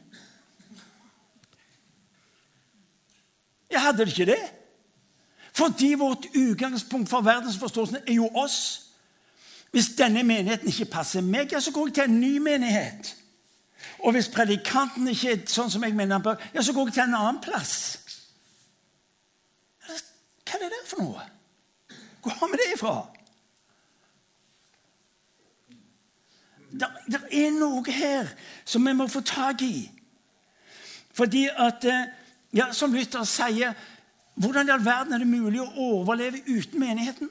Jeg 3.71 3.81
hadde 3.83 3.99
det 3.99 4.09
ikke 4.09 4.33
det. 4.33 4.53
Fordi 5.53 5.95
vårt 5.95 6.27
utgangspunkt 6.35 7.11
for 7.11 7.21
verdensforståelsen 7.21 7.97
er 8.07 8.13
jo 8.15 8.29
oss. 8.35 8.83
Hvis 9.71 9.89
denne 9.99 10.23
menigheten 10.23 10.69
ikke 10.69 10.85
passer 10.85 11.21
meg, 11.21 11.53
ja, 11.53 11.61
så 11.61 11.73
går 11.73 11.87
jeg 11.87 11.95
til 11.95 12.05
en 12.05 12.21
ny 12.21 12.39
menighet. 12.39 13.17
Og 13.99 14.13
hvis 14.13 14.29
predikanten 14.29 15.09
ikke 15.09 15.33
er 15.33 15.43
sånn 15.49 15.71
som 15.73 15.85
jeg 15.85 15.95
mener 15.97 16.19
han 16.19 16.23
bør, 16.23 16.41
ja, 16.55 16.63
så 16.63 16.73
går 16.73 16.91
jeg 16.91 16.95
til 16.95 17.03
en 17.03 17.15
annen 17.15 17.41
plass. 17.41 17.99
Hva 19.87 20.59
er 20.59 20.63
det 20.63 20.71
der 20.71 20.87
for 20.87 21.03
noe? 21.03 21.25
Hvor 22.23 22.37
har 22.41 22.53
vi 22.53 22.61
det 22.61 22.69
ifra? 22.75 22.95
Det 26.76 27.21
er 27.33 27.50
noe 27.56 27.85
her 27.90 28.28
som 28.64 28.87
vi 28.87 28.92
må 28.97 29.06
få 29.09 29.21
tak 29.21 29.62
i. 29.62 29.90
Fordi 31.16 31.49
at, 31.49 31.85
eh, 31.85 32.09
ja, 32.52 32.73
som 32.73 32.92
Luther 32.92 33.25
sier, 33.25 33.73
hvordan 34.37 34.68
i 34.68 34.71
all 34.71 34.85
verden 34.85 35.12
er 35.12 35.18
det 35.18 35.28
mulig 35.28 35.61
å 35.61 35.73
overleve 35.76 36.42
uten 36.47 36.80
menigheten? 36.80 37.30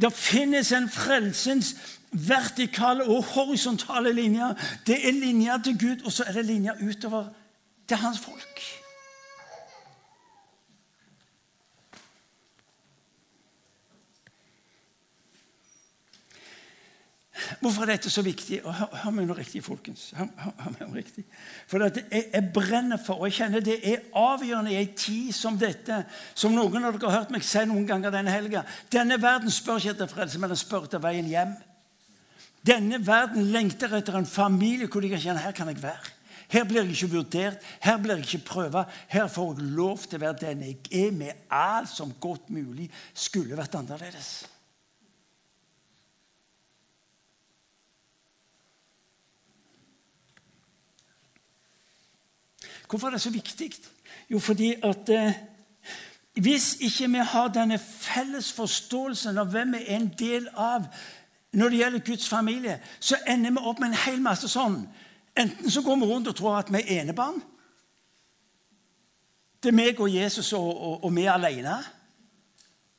Det 0.00 0.12
finnes 0.14 0.72
en 0.72 0.88
frelsens 0.88 1.74
vertikale 2.12 3.04
og 3.04 3.24
horisontale 3.34 4.12
linjer. 4.12 4.54
Det 4.86 5.08
er 5.08 5.12
linja 5.12 5.58
til 5.64 5.78
Gud, 5.78 6.04
og 6.04 6.12
så 6.12 6.24
er 6.26 6.32
det 6.32 6.46
linja 6.46 6.72
utover 6.80 7.28
til 7.88 7.96
hans 7.96 8.18
folk. 8.18 8.79
Hvorfor 17.58 17.82
er 17.82 17.96
dette 17.96 18.10
så 18.12 18.22
viktig? 18.22 18.60
Hør, 18.64 18.92
hør 19.02 19.14
meg 19.16 19.26
nå 19.26 19.34
riktig, 19.34 19.62
folkens. 19.66 20.10
Hør, 20.16 20.28
hør, 20.38 20.92
riktig. 20.94 21.24
For 21.70 21.82
jeg, 21.82 22.04
jeg, 22.12 22.44
brenner 22.54 23.00
for, 23.02 23.18
og 23.18 23.30
jeg 23.30 23.40
kjenner 23.40 23.64
det 23.64 23.78
er 23.82 24.04
avgjørende 24.16 24.74
i 24.74 24.78
en 24.82 24.94
tid 24.94 25.32
som 25.34 25.58
dette, 25.58 26.02
som 26.38 26.54
noen 26.54 26.86
av 26.86 26.94
dere 26.94 27.10
har 27.10 27.24
hørt 27.24 27.34
meg 27.34 27.46
si 27.46 27.64
noen 27.66 27.88
ganger 27.88 28.14
denne 28.14 28.34
helga. 28.34 28.62
Denne 28.92 29.18
verden 29.22 29.50
spør 29.50 29.82
ikke 29.82 29.96
etter 29.96 30.12
frelse, 30.12 30.38
men 30.38 30.52
den 30.52 30.60
spør 30.60 30.86
etter 30.86 31.02
veien 31.02 31.28
hjem. 31.30 31.56
Denne 32.66 33.00
verden 33.06 33.50
lengter 33.50 33.96
etter 33.96 34.20
en 34.20 34.28
familie 34.28 34.88
hvor 34.90 35.02
de 35.02 35.10
kan 35.10 35.22
kjenne 35.22 35.42
her 35.42 35.56
kan 35.56 35.72
jeg 35.72 35.82
være. 35.82 36.16
Her 36.50 36.64
blir 36.66 36.82
jeg 36.82 36.96
ikke 36.96 37.12
vurdert, 37.14 37.66
her 37.80 37.98
blir 38.02 38.18
jeg 38.18 38.26
ikke 38.26 38.46
prøva. 38.48 38.84
Her 39.08 39.28
får 39.30 39.52
jeg 39.54 39.74
lov 39.76 40.02
til 40.02 40.18
å 40.18 40.24
være 40.24 40.40
den 40.42 40.64
jeg 40.66 40.78
er, 41.06 41.12
med 41.14 41.44
alt 41.54 41.92
som 41.92 42.14
godt 42.20 42.50
mulig 42.50 42.88
skulle 43.14 43.58
vært 43.58 43.78
annerledes. 43.78 44.32
Hvorfor 52.90 53.06
er 53.06 53.10
det 53.10 53.20
så 53.20 53.30
viktig? 53.30 53.72
Jo, 54.30 54.38
fordi 54.38 54.74
at 54.82 55.08
eh, 55.08 55.34
hvis 56.34 56.76
ikke 56.80 57.08
vi 57.10 57.18
har 57.18 57.48
denne 57.48 57.78
felles 57.78 58.52
forståelsen 58.52 59.38
av 59.38 59.50
hvem 59.50 59.76
vi 59.76 59.84
er 59.86 59.96
en 59.96 60.10
del 60.18 60.48
av 60.54 60.88
når 61.52 61.68
det 61.68 61.78
gjelder 61.78 62.04
Guds 62.06 62.28
familie, 62.28 62.80
så 63.00 63.16
ender 63.26 63.50
vi 63.50 63.62
opp 63.62 63.78
med 63.78 63.88
en 63.88 64.02
hel 64.04 64.20
masse 64.22 64.48
sånn. 64.48 64.82
Enten 65.38 65.70
så 65.70 65.82
går 65.82 65.96
vi 65.96 66.10
rundt 66.10 66.28
og 66.30 66.36
tror 66.36 66.58
at 66.58 66.70
vi 66.70 66.82
er 66.82 67.02
enebarn. 67.02 67.40
Det 69.62 69.70
er 69.70 69.76
meg 69.76 70.00
og 70.00 70.10
Jesus 70.14 70.52
og, 70.52 70.68
og, 70.68 71.04
og 71.04 71.14
vi 71.16 71.26
alene. 71.30 71.78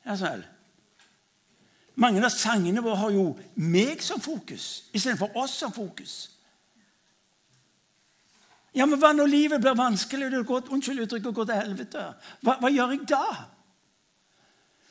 Ja. 0.06 0.34
Mange 1.94 2.24
av 2.24 2.32
sangene 2.32 2.82
våre 2.82 3.00
har 3.00 3.10
jo 3.12 3.32
meg 3.54 4.00
som 4.02 4.20
fokus 4.20 4.88
istedenfor 4.92 5.36
oss 5.36 5.58
som 5.60 5.72
fokus. 5.72 6.31
Ja, 8.72 8.86
men 8.88 8.96
hva 9.00 9.12
når 9.12 9.28
livet 9.28 9.60
blir 9.60 9.76
vanskelig 9.76 10.30
og 10.30 10.32
det 10.32 11.22
går, 11.22 11.44
til 11.44 11.58
helvete? 11.58 12.04
Hva, 12.40 12.56
hva, 12.56 12.70
gjør 12.72 12.94
jeg 12.94 13.02
da? 13.10 13.24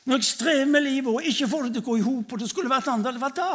Når 0.06 0.20
jeg 0.20 0.28
strever 0.28 0.70
med 0.70 0.84
livet 0.86 1.10
og 1.10 1.26
ikke 1.26 1.48
får 1.50 1.66
det 1.66 1.72
til 1.74 1.82
å 1.82 1.86
gå 1.88 1.96
i 1.98 2.04
hop, 2.06 2.34
og 2.34 2.42
det 2.42 2.50
skulle 2.50 2.70
vært 2.70 2.90
annerledes, 2.92 3.22
hva 3.22 3.30
da? 3.34 3.52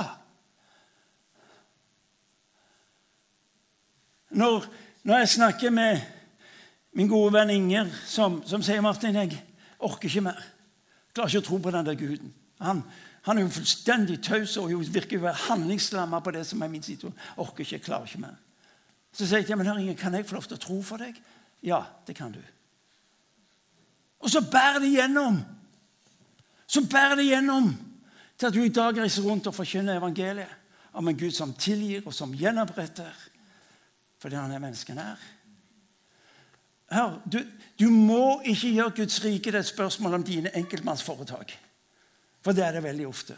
Når, 4.37 4.67
når, 5.07 5.21
jeg 5.23 5.29
snakker 5.37 5.71
med 5.71 6.01
min 6.99 7.07
gode 7.07 7.31
venn 7.37 7.53
Inger, 7.53 7.91
som, 8.05 8.41
som 8.47 8.63
sier 8.63 8.83
Martin, 8.83 9.15
jeg 9.15 9.37
orker 9.79 10.09
ikke 10.09 10.25
mer. 10.27 10.41
Klarer 11.15 11.31
ikke 11.31 11.45
å 11.45 11.47
tro 11.47 11.61
på 11.63 11.71
den 11.71 11.87
der 11.87 11.99
guden. 11.99 12.33
Han, 12.59 12.83
han 13.23 13.39
er 13.39 13.45
jo 13.45 13.53
fullstendig 13.55 14.19
taus 14.27 14.57
og 14.59 14.75
virker 14.91 15.21
jo 15.21 15.31
handlingslamma 15.47 16.19
på 16.23 16.35
det 16.35 16.43
som 16.49 16.61
er 16.61 16.71
min 16.73 16.83
situasjon. 16.83 17.15
Orker 17.39 17.63
ikke, 17.63 17.85
klarer 17.87 18.11
ikke 18.11 18.25
mer. 18.25 18.35
Så 19.17 19.25
sier 19.25 19.41
jeg 19.41 19.47
til 19.49 19.57
ham, 19.57 19.79
Inger, 19.81 19.97
kan 19.97 20.13
jeg 20.13 20.27
få 20.29 20.37
lov 20.37 20.45
til 20.45 20.59
å 20.59 20.61
tro 20.61 20.77
for 20.85 21.01
deg. 21.01 21.17
Ja, 21.65 21.81
det 22.05 22.13
kan 22.19 22.35
du. 22.35 22.41
Og 24.21 24.29
så 24.29 24.43
bærer 24.45 24.77
det 24.83 24.91
gjennom. 24.93 25.39
Så 26.69 26.83
bærer 26.85 27.17
det 27.17 27.25
gjennom 27.31 27.71
til 28.37 28.47
at 28.49 28.53
du 28.53 28.61
i 28.61 28.73
dag 28.73 28.97
reiser 29.01 29.25
rundt 29.25 29.49
og 29.49 29.55
forkynner 29.57 29.97
evangeliet 29.97 30.53
om 30.97 31.09
en 31.09 31.17
Gud 31.17 31.33
som 31.33 31.55
tilgir 31.57 32.05
og 32.05 32.13
som 32.13 32.35
gjenoppretter 32.37 33.25
fordi 34.17 34.37
han 34.37 34.51
er 34.51 34.61
mennesken 34.61 34.97
her. 34.97 35.25
Hør, 36.89 37.17
du, 37.25 37.37
du, 37.77 37.89
må 37.93 38.39
ikke 38.45 38.71
gjøre 38.73 38.95
Guds 39.01 39.19
rike 39.25 39.51
til 39.51 39.59
et 39.59 39.67
spørsmål 39.67 40.17
om 40.17 40.23
dine 40.25 40.53
enkeltmannsforetak. 40.57 41.53
For 42.41 42.55
det 42.57 42.65
er 42.65 42.77
det 42.77 42.83
veldig 42.85 43.05
ofte. 43.07 43.35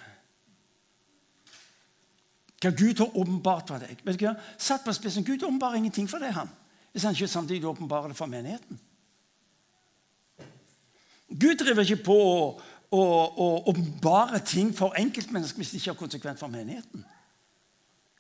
Hva 2.60 2.72
Gud 2.76 3.00
har 3.00 3.18
åpenbart 3.18 3.72
for 3.72 3.80
deg. 3.80 4.02
Vet 4.04 4.20
du 4.20 4.26
hva? 4.26 4.36
Satt 4.60 4.84
på 4.84 4.94
spissen, 4.96 5.24
Gud 5.24 5.44
åpenbarer 5.44 5.80
ingenting 5.80 6.10
for 6.12 6.20
deg, 6.20 6.34
han. 6.36 6.50
hvis 6.92 7.04
han 7.04 7.14
ikke 7.14 7.28
samtidig 7.28 7.68
åpenbarer 7.70 8.08
det 8.08 8.18
for 8.18 8.26
menigheten. 8.26 8.80
Gud 11.30 11.56
driver 11.56 11.86
ikke 11.86 12.04
på 12.04 12.18
å 12.90 13.04
åpenbare 13.70 14.42
ting 14.46 14.74
for 14.76 14.98
enkeltmennesker 14.98 15.62
hvis 15.62 15.72
det 15.72 15.80
ikke 15.82 15.92
har 15.94 16.00
konsekvent 16.00 16.42
for 16.42 16.52
menigheten. 16.52 17.06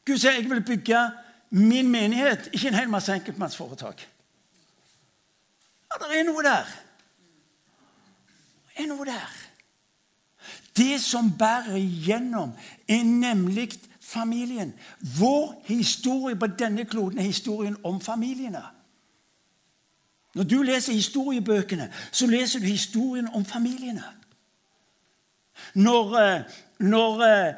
Gud 0.06 0.22
sier 0.22 0.38
jeg 0.38 0.50
vil 0.50 0.62
bygge 0.66 1.02
min 1.50 1.90
menighet, 1.90 2.52
ikke 2.54 2.70
en 2.70 2.78
hel 2.78 2.90
masse 2.90 3.14
enkeltmannsforetak. 3.14 4.06
Ja, 5.90 6.00
det 6.04 6.20
er 6.20 6.26
noe 6.28 6.46
der. 6.46 6.74
Det 8.70 8.86
er 8.86 8.90
noe 8.92 9.06
der. 9.10 9.38
Det 10.78 11.00
som 11.02 11.32
bærer 11.38 11.76
igjennom, 11.82 12.54
er 12.88 13.04
nemlig 13.04 13.74
familien. 14.10 14.74
Vår 15.20 15.62
historie 15.66 16.36
på 16.36 16.48
denne 16.60 16.86
kloden 16.86 17.20
er 17.20 17.24
historien 17.24 17.78
om 17.84 18.02
familiene. 18.02 18.62
Når 20.36 20.44
du 20.44 20.62
leser 20.64 20.94
historiebøkene, 20.94 21.92
så 22.12 22.28
leser 22.28 22.60
du 22.60 22.66
historien 22.66 23.28
om 23.34 23.46
familiene. 23.46 24.04
Når, 25.74 26.18
eh, 26.18 26.42
når, 26.80 27.24
eh, 27.24 27.54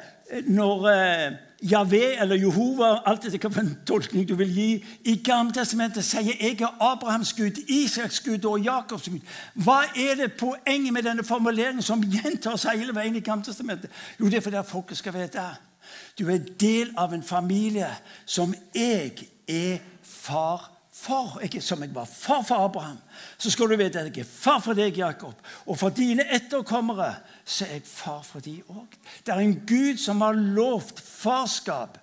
når 0.46 0.86
eh, 0.88 1.32
Javé 1.70 2.20
eller 2.20 2.36
Jehova, 2.36 3.02
alt 3.06 3.24
etter 3.24 3.38
hvilken 3.38 3.76
tolkning 3.86 4.28
du 4.28 4.34
vil 4.34 4.54
gi, 4.54 4.84
i 5.04 5.22
Gammeltestamentet 5.24 6.04
sier 6.04 6.22
'Jeg 6.22 6.60
er 6.60 6.76
Abrahams 6.80 7.32
Gud, 7.32 7.62
Isaks 7.68 8.20
Gud 8.20 8.44
og 8.44 8.60
Jakobs 8.60 9.08
Gud'. 9.08 9.22
Hva 9.54 9.82
er 9.96 10.14
det 10.14 10.32
poenget 10.32 10.92
med 10.92 11.02
denne 11.02 11.24
formuleringen 11.24 11.82
som 11.82 12.02
gjentar 12.02 12.56
seg 12.56 12.78
hele 12.78 12.94
veien 12.94 13.16
i 13.16 13.20
Gammeltestamentet? 13.20 13.90
Jo, 14.20 14.24
det 14.24 14.34
er 14.34 14.40
fordi 14.40 14.56
folket 14.66 14.96
skal 14.96 15.12
vite. 15.12 15.71
Du 16.18 16.28
er 16.30 16.44
del 16.60 16.92
av 16.98 17.14
en 17.14 17.22
familie 17.22 17.88
som 18.24 18.54
jeg 18.74 19.28
er 19.48 19.80
far 20.02 20.68
for. 20.92 21.40
Jeg, 21.42 21.62
som 21.62 21.82
jeg 21.82 21.94
var 21.94 22.06
far 22.08 22.44
for 22.46 22.66
Abraham. 22.66 22.98
Så 23.38 23.50
skal 23.50 23.70
du 23.70 23.76
vite 23.76 24.00
at 24.00 24.12
jeg 24.12 24.24
er 24.26 24.28
far 24.28 24.60
for 24.62 24.78
deg, 24.78 24.98
Jakob. 24.98 25.34
Og 25.66 25.78
for 25.78 25.94
dine 25.94 26.28
etterkommere 26.30 27.14
så 27.44 27.66
er 27.66 27.80
jeg 27.80 27.88
far 27.88 28.22
for 28.26 28.44
de 28.44 28.60
òg. 28.68 29.00
Det 29.26 29.34
er 29.34 29.42
en 29.42 29.58
Gud 29.66 29.98
som 29.98 30.20
har 30.20 30.38
lovt 30.38 31.00
farskap 31.00 31.98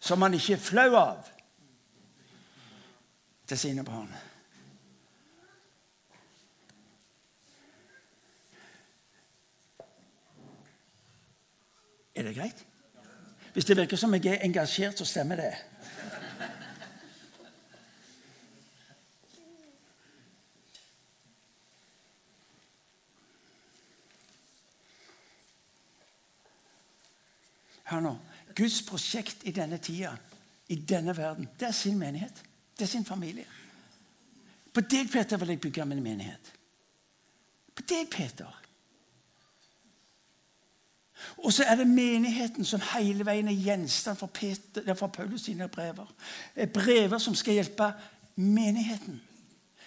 som 0.00 0.22
han 0.22 0.34
ikke 0.34 0.56
er 0.56 0.64
flau 0.64 0.94
av, 0.96 1.28
til 3.50 3.58
sine 3.58 3.84
barn. 3.84 4.08
Er 12.14 12.26
det 12.26 12.34
greit? 12.36 12.66
Hvis 13.52 13.64
det 13.64 13.76
virker 13.76 13.96
som 13.96 14.14
jeg 14.14 14.26
er 14.26 14.44
engasjert, 14.46 14.98
så 14.98 15.04
stemmer 15.04 15.36
det. 15.36 15.54
Hør 27.90 28.00
nå. 28.00 28.12
Guds 28.54 28.82
prosjekt 28.86 29.42
i 29.48 29.54
denne 29.54 29.78
tida, 29.82 30.12
i 30.70 30.76
denne 30.76 31.16
verden, 31.16 31.48
det 31.58 31.68
er 31.68 31.74
sin 31.74 31.98
menighet. 31.98 32.42
Det 32.78 32.86
er 32.86 32.90
sin 32.90 33.04
familie. 33.04 33.46
På 34.72 34.80
deg, 34.80 35.10
Peter, 35.10 35.36
vil 35.36 35.56
jeg 35.56 35.60
bygge 35.60 35.84
min 35.90 36.02
menighet. 36.02 36.52
På 37.74 37.82
deg, 37.82 38.06
Peter. 38.10 38.60
Og 41.40 41.52
så 41.52 41.64
er 41.64 41.74
det 41.80 41.86
menigheten 41.88 42.64
som 42.64 42.82
hele 42.92 43.24
veien 43.26 43.48
er 43.48 43.56
gjenstand 43.56 44.18
for, 44.20 44.26
Peter, 44.26 44.94
for 44.94 45.06
Paulus 45.06 45.46
sine 45.48 45.68
brever. 45.68 46.08
Brever 46.74 47.18
som 47.18 47.34
skal 47.34 47.56
hjelpe 47.56 47.92
menigheten 48.36 49.20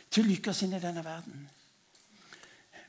til 0.10 0.24
å 0.24 0.32
lykkes 0.32 0.64
inn 0.66 0.74
i 0.74 0.82
denne 0.82 1.04
verden. 1.06 1.46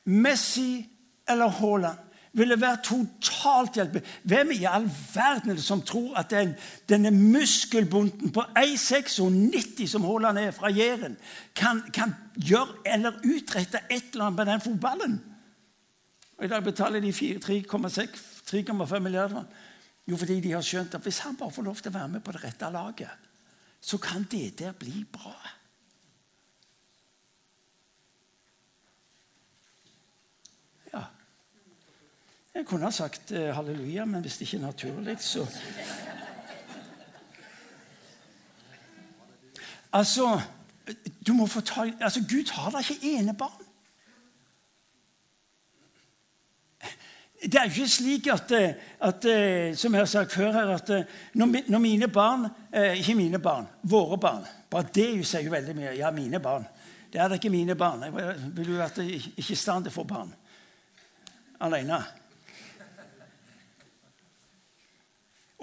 Messi 0.05 0.85
eller 1.29 1.53
Haaland 1.61 2.01
ville 2.35 2.61
være 2.61 2.83
totalt 2.83 3.77
hjelpe. 3.79 4.03
Hvem 4.23 4.51
i 4.57 4.65
all 4.67 4.89
verden 5.15 5.53
er 5.53 5.59
det 5.59 5.65
som 5.65 5.83
tror 5.87 6.17
at 6.19 6.33
den, 6.33 6.55
denne 6.89 7.13
muskelbunten 7.15 8.33
på 8.35 8.43
1,96 8.59 9.87
som 9.93 10.05
Haaland 10.09 10.39
er 10.39 10.51
fra 10.51 10.73
Jæren, 10.73 11.17
kan, 11.57 11.85
kan, 11.95 12.15
gjøre 12.37 12.83
eller 12.85 13.21
utrette 13.25 13.85
et 13.91 14.13
eller 14.13 14.25
annet 14.25 14.37
med 14.41 14.53
den 14.53 14.61
fotballen? 14.61 15.21
Og 16.39 16.45
I 16.45 16.49
dag 16.51 16.65
betaler 16.65 17.01
de 17.01 17.13
3,5 18.47 18.99
milliarder. 18.99 19.45
Jo, 20.07 20.17
fordi 20.17 20.41
de 20.41 20.53
har 20.53 20.65
skjønt 20.65 20.95
at 20.95 21.03
hvis 21.03 21.23
han 21.25 21.37
bare 21.37 21.53
får 21.53 21.65
lov 21.65 21.77
til 21.81 21.93
å 21.93 21.99
være 21.99 22.09
med 22.17 22.25
på 22.25 22.33
det 22.37 22.43
rette 22.45 22.71
laget, 22.73 23.29
så 23.81 23.99
kan 23.99 24.27
det 24.31 24.59
der 24.59 24.73
bli 24.73 25.05
bra. 25.13 25.35
Ja 30.93 31.05
Jeg 32.55 32.67
kunne 32.67 32.87
ha 32.87 32.93
sagt 32.95 33.33
eh, 33.33 33.55
halleluja, 33.55 34.05
men 34.05 34.21
hvis 34.23 34.39
det 34.39 34.49
ikke 34.49 34.61
er 34.63 34.67
naturlig, 34.69 35.17
så 35.21 35.47
Altså, 39.95 40.41
du 41.27 41.33
må 41.33 41.47
få 41.47 41.61
ta, 41.61 41.85
altså 42.01 42.21
Gud 42.27 42.51
har 42.51 42.71
da 42.71 42.81
ikke 42.83 43.13
enebarn. 43.15 43.61
Det 47.45 47.61
er 47.61 47.69
jo 47.69 47.75
ikke 47.75 47.93
slik 47.93 48.29
at, 48.33 48.53
eh, 48.57 48.75
at, 49.05 49.25
eh, 49.29 49.75
som 49.77 49.93
jeg 49.93 50.01
har 50.01 50.09
sagt 50.09 50.33
før 50.33 50.53
her, 50.53 50.71
at 50.75 50.91
når, 51.35 51.79
mine 51.79 52.09
barn 52.09 52.49
Ikke 52.73 53.15
mine 53.15 53.39
barn, 53.39 53.67
våre 53.83 54.19
barn 54.19 54.47
Bare 54.71 54.89
det 54.95 55.27
sier 55.27 55.45
jo 55.45 55.53
veldig 55.53 55.75
mye. 55.77 55.93
Ja, 55.99 56.11
mine 56.11 56.41
barn. 56.43 56.65
Det 57.13 57.21
er 57.21 57.29
da 57.29 57.37
ikke 57.39 57.51
mine 57.51 57.77
barn. 57.79 58.03
Jeg 58.03 58.37
ville 58.57 58.79
vært 58.79 58.99
ikke 59.05 59.53
i 59.53 59.59
stand 59.59 59.85
til 59.85 59.93
å 59.93 59.99
få 60.01 60.07
barn 60.09 60.33
alene. 61.63 62.01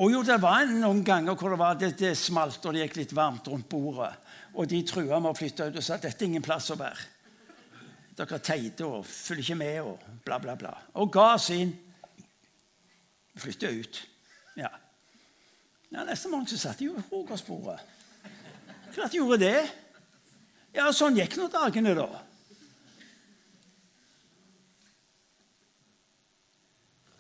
Og 0.02 0.12
jo, 0.12 0.22
Det 0.24 0.39
var 0.41 0.65
noen 0.65 1.04
ganger 1.06 1.36
hvor 1.36 1.52
det, 1.54 1.60
var, 1.60 1.76
det, 1.78 1.91
det 2.00 2.15
smalt 2.17 2.63
og 2.65 2.74
det 2.74 2.88
gikk 2.88 3.02
litt 3.02 3.15
varmt 3.15 3.50
rundt 3.52 3.70
bordet. 3.70 4.13
Og 4.56 4.67
de 4.67 4.80
trua 4.88 5.20
med 5.20 5.34
å 5.34 5.38
flytte 5.38 5.67
ut 5.67 5.78
og 5.78 5.84
sa 5.84 5.98
at 6.00 6.08
dette 6.08 6.24
er 6.24 6.32
ingen 6.32 6.46
plass 6.46 6.72
å 6.74 6.80
være. 6.80 7.10
Dere 8.21 8.38
er 8.38 8.43
teite 8.45 8.86
og 8.86 9.05
følger 9.05 9.41
ikke 9.41 9.55
med 9.57 9.79
og 9.81 10.01
bla, 10.25 10.38
bla, 10.38 10.53
bla. 10.55 10.75
Og 11.01 11.10
ga 11.13 11.38
sin 11.41 11.71
inn. 11.71 11.77
Ut. 13.41 14.01
Ja. 14.57 14.69
ja 15.89 16.03
neste 16.05 16.29
morgen 16.29 16.45
så 16.47 16.60
satt 16.60 16.79
de 16.79 16.86
jo 16.86 16.93
ved 16.93 17.07
frokostbordet. 17.10 17.79
Klart 18.93 19.12
de 19.12 19.17
gjorde 19.17 19.39
det. 19.41 19.63
Ja, 20.75 20.91
Sånn 20.93 21.17
gikk 21.17 21.39
nå 21.39 21.47
dagene, 21.49 21.95
da. 21.97 22.05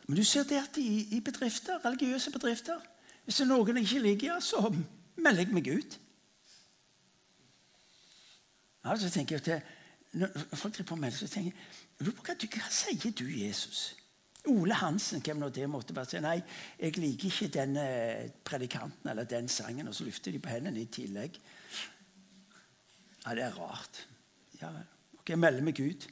Men 0.05 0.19
du 0.19 0.23
ser 0.27 0.45
det 0.45 0.61
at 0.61 0.77
i, 0.77 1.17
i 1.17 1.23
bedrifter, 1.23 1.81
religiøse 1.81 2.31
bedrifter 2.31 2.77
Hvis 3.25 3.39
det 3.39 3.47
er 3.47 3.53
noen 3.55 3.77
jeg 3.79 3.87
ikke 3.87 4.05
liker, 4.05 4.39
så 4.43 4.69
melder 5.15 5.47
jeg 5.47 5.55
meg 5.55 5.67
ut. 5.71 5.99
Ja, 8.83 8.95
så 8.97 9.09
tenker 9.09 9.39
jeg 9.39 9.43
til, 9.45 9.61
Når 10.11 10.55
folk 10.59 10.73
driver 10.75 10.89
på 10.89 10.95
med 10.99 11.15
så 11.15 11.27
tenker 11.31 11.51
jeg 11.51 12.11
hva, 12.11 12.35
hva 12.35 12.69
sier 12.73 13.13
du, 13.15 13.25
Jesus? 13.29 13.81
Ole 14.49 14.73
Hansen, 14.73 15.21
hvem 15.21 15.37
nå 15.37 15.51
det 15.53 15.67
måtte 15.69 15.93
være, 15.95 16.09
sier 16.15 16.23
nei, 16.25 16.39
jeg 16.79 16.97
liker 16.97 17.29
ikke 17.29 17.49
den 17.53 17.77
predikanten 18.47 19.11
eller 19.11 19.27
den 19.29 19.47
sangen. 19.51 19.87
Og 19.87 19.95
så 19.95 20.07
løfter 20.07 20.33
de 20.33 20.41
på 20.41 20.49
hendene 20.49 20.81
i 20.81 20.89
tillegg. 20.89 21.37
Ja, 23.21 23.35
det 23.37 23.45
er 23.45 23.59
rart. 23.59 24.01
Ja, 24.61 24.71
ok, 25.19 25.29
Jeg 25.29 25.39
melder 25.39 25.63
meg 25.63 25.79
ut. 25.79 26.07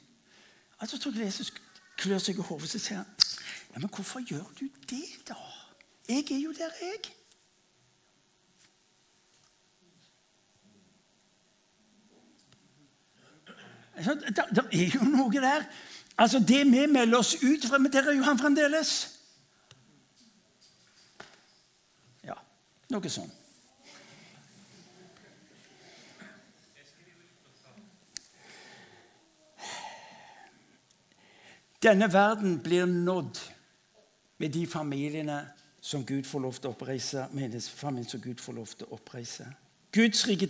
Altså, 0.80 0.98
tror 0.98 1.18
jeg 1.18 1.26
Jesus 1.26 1.52
klør 1.98 2.22
seg 2.22 2.38
i 2.38 2.46
hodet 2.46 2.70
og 2.74 2.80
sier 2.80 3.02
han, 3.02 3.10
ja, 3.74 3.78
Men 3.78 3.90
hvorfor 3.90 4.22
gjør 4.24 4.46
du 4.60 4.68
det, 4.88 5.04
da? 5.28 5.36
Jeg 6.08 6.24
er 6.30 6.38
jo 6.38 6.52
der, 6.52 6.70
jeg. 6.80 7.12
Det, 14.00 14.64
er 14.72 14.94
jo 14.94 15.04
noe 15.04 15.32
der. 15.32 15.66
Altså, 16.18 16.38
Det 16.38 16.64
vi 16.66 16.86
melder 16.86 17.18
oss 17.18 17.34
ut 17.42 17.66
fra, 17.68 17.78
der 17.78 18.08
er 18.08 18.16
jo 18.16 18.22
han 18.22 18.38
fremdeles. 18.38 18.94
Ja, 22.24 22.36
noe 22.90 23.08
sånt. 23.10 23.36
Denne 31.80 32.12
verden 32.12 32.58
blir 32.60 32.84
nådd 32.86 33.38
med 34.36 34.52
de 34.52 34.66
familiene 34.66 35.46
som 35.80 36.04
Gud 36.06 36.26
får 36.28 36.40
lov 36.40 36.58
til 36.58 36.68
å 36.68 36.74
oppreise. 36.74 37.24
Med 37.32 37.56
familien 37.62 38.08
som 38.08 38.20
Gud 38.20 38.40
får 38.40 38.52
lov 38.52 38.74
til 38.76 38.88
å 38.88 38.98
oppreise. 38.98 39.46
Guds 39.92 40.28
rike 40.28 40.46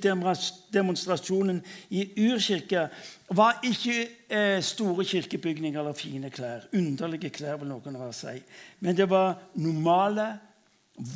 demonstrasjonen 0.72 1.62
i 1.90 2.04
urkirka 2.28 2.88
var 3.32 3.60
ikke 3.64 4.08
eh, 4.28 4.62
store 4.62 5.04
kirkebygninger 5.04 5.80
eller 5.80 5.96
fine 5.96 6.30
klær. 6.30 6.66
Underlige 6.76 7.30
klær, 7.30 7.56
vil 7.56 7.70
noen 7.70 7.96
av 7.96 8.12
si. 8.16 8.36
Men 8.80 8.96
det 8.96 9.08
var 9.10 9.38
normale, 9.54 10.34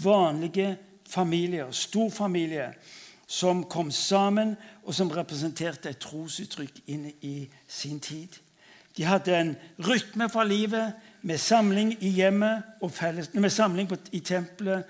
vanlige 0.02 0.76
familier, 1.08 1.68
storfamilier, 1.70 2.72
som 3.26 3.64
kom 3.68 3.90
sammen, 3.90 4.56
og 4.84 4.94
som 4.94 5.10
representerte 5.12 5.90
et 5.90 6.00
trosuttrykk 6.00 6.80
inn 6.92 7.10
i 7.24 7.36
sin 7.68 8.00
tid. 8.00 8.40
De 8.96 9.04
hadde 9.04 9.36
en 9.36 9.56
rytme 9.84 10.28
fra 10.30 10.44
livet 10.44 10.92
med 11.22 11.40
samling 11.40 11.96
i 12.00 12.12
hjemmet 12.14 12.62
med 13.32 13.50
samling 13.50 13.90
i 14.12 14.20
tempelet 14.20 14.84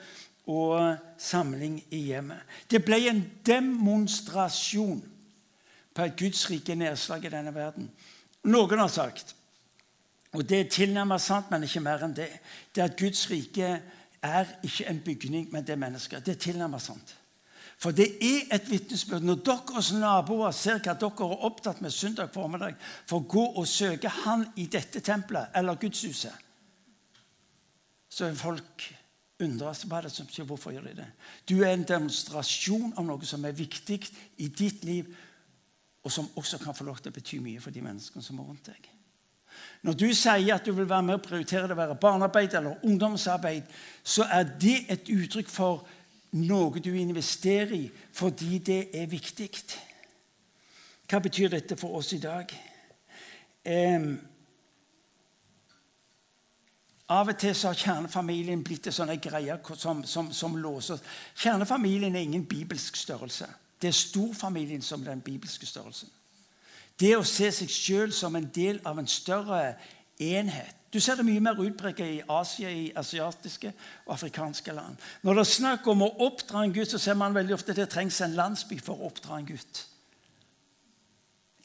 og 0.46 0.96
samling 1.18 1.78
i 1.90 2.04
hjemmet. 2.10 2.42
Det 2.70 2.82
ble 2.84 2.98
en 3.08 3.22
demonstrasjon 3.46 5.00
på 5.94 6.04
et 6.04 6.18
Guds 6.18 6.44
rike 6.50 6.74
nedslag 6.74 7.24
i 7.24 7.32
denne 7.32 7.54
verden. 7.54 7.88
Noen 8.44 8.82
har 8.82 8.92
sagt, 8.92 9.34
og 10.34 10.42
det 10.48 10.60
er 10.60 10.70
tilnærmet 10.70 11.22
sant, 11.22 11.50
men 11.50 11.64
ikke 11.64 11.82
mer 11.84 12.02
enn 12.04 12.16
det, 12.16 12.28
det 12.74 12.82
at 12.82 12.96
Guds 12.98 13.28
rike 13.30 13.76
er 14.24 14.56
ikke 14.66 14.88
en 14.90 15.00
bygning, 15.04 15.46
men 15.52 15.64
det 15.64 15.76
er 15.76 15.80
mennesker. 15.80 16.20
Det 16.20 16.34
er 16.34 16.42
tilnærmet 16.48 16.82
sant. 16.82 17.14
For 17.78 17.94
det 17.94 18.06
er 18.22 18.54
et 18.54 18.70
vitnesbyrd. 18.70 19.22
Når 19.22 19.42
deres 19.46 19.92
naboer 19.92 20.54
ser 20.54 20.80
hva 20.80 20.94
dere 20.98 21.28
er 21.28 21.46
opptatt 21.48 21.82
med 21.84 21.92
søndag 21.92 22.30
formiddag 22.34 22.76
for 23.06 23.20
å 23.20 23.28
gå 23.28 23.44
og 23.60 23.68
søke 23.68 24.08
Han 24.24 24.46
i 24.56 24.66
dette 24.70 25.02
tempelet 25.04 25.54
eller 25.58 25.78
gudshuset, 25.80 26.32
så 28.08 28.28
er 28.28 28.38
folk 28.38 28.86
undres 29.42 29.84
hva 29.88 29.98
er 29.98 30.08
det 30.08 30.14
som 30.14 30.28
skjer. 30.30 30.46
Hvorfor 30.48 30.74
gjør 30.74 30.88
de 30.88 30.96
det? 31.00 31.06
Du 31.48 31.56
er 31.62 31.72
en 31.74 31.86
demonstrasjon 31.86 32.92
av 32.96 33.06
noe 33.06 33.26
som 33.26 33.44
er 33.44 33.56
viktig 33.56 34.00
i 34.42 34.48
ditt 34.48 34.84
liv, 34.86 35.08
og 36.04 36.12
som 36.12 36.28
også 36.36 36.60
kan 36.60 36.76
få 36.76 36.84
lov 36.84 37.00
til 37.00 37.10
å 37.10 37.16
bety 37.16 37.40
mye 37.42 37.62
for 37.64 37.74
de 37.74 37.82
menneskene 37.84 38.24
som 38.24 38.38
er 38.38 38.48
rundt 38.50 38.68
deg. 38.68 38.90
Når 39.84 39.96
du 40.00 40.06
sier 40.16 40.54
at 40.54 40.64
du 40.66 40.72
vil 40.72 40.88
være 40.88 41.06
med 41.06 41.18
og 41.18 41.24
prioritere 41.24 41.68
det 41.68 41.76
å 41.76 41.78
være 41.78 41.98
barnearbeid 42.00 42.56
eller 42.58 42.84
ungdomsarbeid, 42.84 43.68
så 44.02 44.26
er 44.32 44.48
det 44.60 44.78
et 44.92 45.10
uttrykk 45.12 45.50
for 45.52 45.84
noe 46.34 46.82
du 46.82 46.90
investerer 46.98 47.74
i 47.76 47.82
fordi 48.12 48.58
det 48.64 48.80
er 48.96 49.10
viktig. 49.10 49.50
Hva 51.08 51.20
betyr 51.22 51.52
dette 51.52 51.76
for 51.78 51.98
oss 51.98 52.12
i 52.16 52.20
dag? 52.22 52.50
Eh, 53.64 54.08
av 57.08 57.28
og 57.28 57.38
til 57.38 57.54
så 57.54 57.70
har 57.70 57.80
kjernefamilien 57.80 58.62
blitt 58.64 58.86
en 58.88 58.96
sånn 58.96 59.12
greie 59.20 59.58
som, 59.76 60.04
som, 60.08 60.30
som 60.32 60.54
låser 60.56 61.00
Kjernefamilien 61.36 62.16
er 62.16 62.24
ingen 62.24 62.46
bibelsk 62.48 62.96
størrelse. 62.96 63.48
Det 63.80 63.90
er 63.90 63.98
storfamilien 63.98 64.82
som 64.82 65.02
er 65.02 65.12
den 65.12 65.20
bibelske 65.24 65.66
størrelsen. 65.66 66.08
Det 67.00 67.16
å 67.16 67.26
se 67.26 67.50
seg 67.52 67.68
sjøl 67.68 68.12
som 68.14 68.36
en 68.38 68.48
del 68.54 68.80
av 68.86 68.98
en 68.98 69.10
større 69.10 69.74
enhet 70.22 70.84
du 70.94 71.00
ser 71.02 71.18
det 71.18 71.24
mye 71.26 71.42
mer 71.42 71.58
utpreget 71.58 72.06
i 72.06 72.20
Asia, 72.30 72.70
i 72.70 72.92
asiatiske 72.94 73.72
og 74.06 74.12
afrikanske 74.14 74.72
land. 74.72 75.00
Når 75.26 75.34
det 75.34 75.42
er 75.42 75.50
snakk 75.50 75.88
om 75.90 76.04
å 76.06 76.12
oppdra 76.22 76.62
en 76.62 76.74
gutt, 76.76 76.92
så 76.92 77.00
ser 77.02 77.16
man 77.18 77.34
veldig 77.34 77.56
ofte 77.56 77.74
at 77.74 77.80
det 77.80 77.88
trengs 77.90 78.20
en 78.22 78.36
landsby 78.38 78.78
for 78.78 78.94
å 78.94 79.08
oppdra 79.08 79.40
en 79.40 79.48
gutt. 79.48 79.80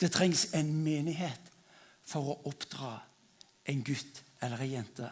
Det 0.01 0.09
trengs 0.15 0.47
en 0.57 0.71
menighet 0.81 1.53
for 2.09 2.31
å 2.33 2.39
oppdra 2.49 2.95
en 3.69 3.85
gutt 3.85 4.23
eller 4.41 4.65
en 4.65 4.71
jente. 4.71 5.11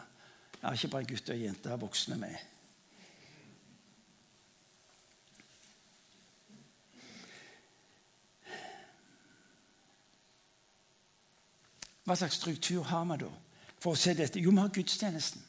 Ja, 0.62 0.72
ikke 0.72 0.88
bare 0.88 1.04
gutter 1.04 1.34
og 1.34 1.40
jenter, 1.40 1.76
voksne 1.76 2.16
med. 2.18 2.34
Hva 12.08 12.16
slags 12.16 12.40
struktur 12.40 12.82
har 12.88 13.04
vi 13.04 13.20
da 13.20 13.28
for 13.78 13.92
å 13.92 14.00
se 14.00 14.14
dette? 14.16 14.40
Jo, 14.40 14.50
vi 14.50 14.62
har 14.62 14.72
gudstjenesten. 14.72 15.47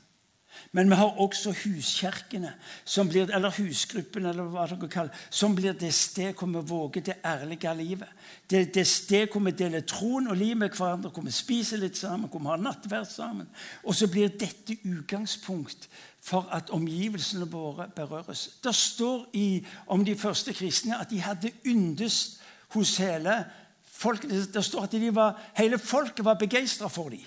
Men 0.71 0.89
vi 0.89 0.95
har 0.95 1.19
også 1.21 1.53
huskirkene, 1.63 2.53
eller 2.97 3.53
husgruppene, 3.57 4.29
eller 4.29 4.49
hva 4.51 4.65
dere 4.69 4.89
kaller 4.91 5.23
som 5.29 5.55
blir 5.57 5.73
det 5.73 5.91
sted 5.93 6.33
hvor 6.37 6.51
vi 6.51 6.61
våger 6.69 7.05
det 7.05 7.15
ærlige 7.25 7.73
livet. 7.77 8.09
Det, 8.49 8.73
det 8.75 8.87
sted 8.87 9.31
hvor 9.31 9.41
vi 9.45 9.51
deler 9.51 9.81
troen 9.81 10.27
og 10.27 10.37
livet 10.37 10.57
med 10.57 10.77
hverandre, 10.77 11.09
hvor 11.09 11.25
vi 11.25 11.33
spiser 11.33 11.81
litt 11.81 11.97
sammen, 11.97 12.29
hvor 12.29 12.43
vi 12.43 12.51
har 12.51 12.61
nattverd 12.61 13.09
sammen. 13.09 13.49
Og 13.83 13.95
så 13.95 14.07
blir 14.11 14.29
dette 14.29 14.77
utgangspunkt 14.83 15.89
for 16.21 16.49
at 16.53 16.69
omgivelsene 16.69 17.47
våre 17.49 17.87
berøres. 17.95 18.49
Det 18.63 18.75
står 18.75 19.25
i, 19.33 19.65
om 19.87 20.05
de 20.05 20.17
første 20.17 20.53
kristne 20.53 20.99
at 20.99 21.09
de 21.09 21.21
hadde 21.23 21.51
yndest 21.65 22.39
hos 22.75 22.97
hele 22.97 23.43
folket. 23.83 24.53
Det 24.53 24.63
står 24.65 24.85
at 24.85 24.91
de 24.91 25.15
var, 25.15 25.39
hele 25.57 25.79
folket 25.79 26.25
var 26.25 26.37
begeistra 26.39 26.87
for 26.87 27.09
dem. 27.09 27.25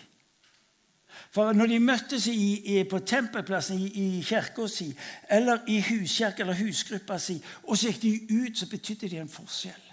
For 1.32 1.56
når 1.56 1.70
de 1.70 1.78
møttes 1.80 2.26
i, 2.28 2.34
i, 2.74 2.82
på 2.84 2.98
tempelplassen 3.08 3.78
i, 3.80 3.88
i 3.88 4.22
kirka 4.26 4.66
si, 4.68 4.90
eller 5.32 5.64
i 5.72 5.78
huskirka 5.80 6.44
eller 6.44 6.58
husgruppa 6.60 7.16
si, 7.18 7.38
og 7.64 7.78
så 7.78 7.88
gikk 7.88 8.02
de 8.02 8.42
ut, 8.42 8.58
så 8.58 8.68
betydde 8.68 9.08
de 9.08 9.20
en 9.22 9.32
forskjell. 9.32 9.88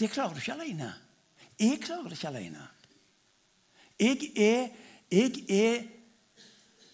Det 0.00 0.08
klarer 0.10 0.32
du 0.32 0.40
ikke 0.40 0.56
alene. 0.56 0.92
Jeg 1.60 1.82
klarer 1.84 2.08
det 2.08 2.16
ikke 2.16 2.32
alene. 2.32 2.68
Jeg 4.00 4.30
er, 4.40 4.68
jeg 5.12 5.42
er 5.52 5.82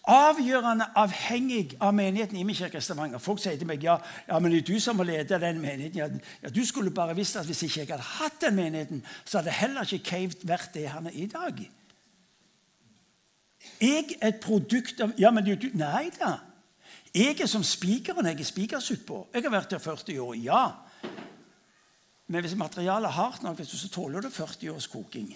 avgjørende 0.07 0.89
avhengig 0.99 1.77
av 1.79 1.95
menigheten 1.95 2.35
i 2.39 2.43
min 2.47 2.55
kirke 2.55 2.81
Stavanger. 2.83 3.23
Folk 3.23 3.39
sier 3.39 3.55
til 3.59 3.67
meg 3.71 3.83
ja, 3.87 3.95
ja, 4.27 4.39
men 4.39 4.51
det 4.51 4.61
er 4.65 4.67
du 4.67 4.83
som 4.83 4.99
må 4.99 5.07
lede 5.07 5.39
den 5.39 5.63
menigheten. 5.63 6.19
Ja, 6.43 6.51
Du 6.51 6.65
skulle 6.65 6.91
bare 6.91 7.15
visst 7.15 7.39
at 7.39 7.47
hvis 7.47 7.63
ikke 7.63 7.85
jeg 7.85 7.89
hadde 7.95 8.11
hatt 8.19 8.41
den 8.43 8.59
menigheten, 8.59 9.03
så 9.23 9.39
hadde 9.39 9.55
heller 9.55 9.87
ikke 9.87 10.11
Cave 10.11 10.47
vært 10.47 10.73
det 10.75 10.89
han 10.91 11.07
er 11.07 11.15
i 11.15 11.31
dag. 11.31 11.63
Jeg 13.81 14.17
er 14.21 14.31
et 14.31 14.39
produkt 14.41 15.01
av 15.01 15.13
Ja, 15.19 15.31
men 15.31 15.45
du 15.45 15.69
Nei 15.73 16.09
da. 16.19 16.37
Jeg 17.15 17.39
er 17.41 17.49
som 17.49 17.63
spikeren 17.63 18.25
jeg 18.25 18.39
er 18.39 18.47
spikersuppa. 18.47 19.23
Jeg 19.33 19.43
har 19.43 19.53
vært 19.53 19.71
der 19.73 19.81
40 19.81 20.19
år, 20.21 20.35
ja. 20.35 20.63
Men 22.27 22.43
hvis 22.43 22.57
materialet 22.59 23.07
er 23.07 23.15
hardt 23.15 23.43
nok, 23.43 23.61
så 23.63 23.89
tåler 23.89 24.21
det 24.21 24.33
40 24.35 24.73
års 24.73 24.87
koking. 24.91 25.31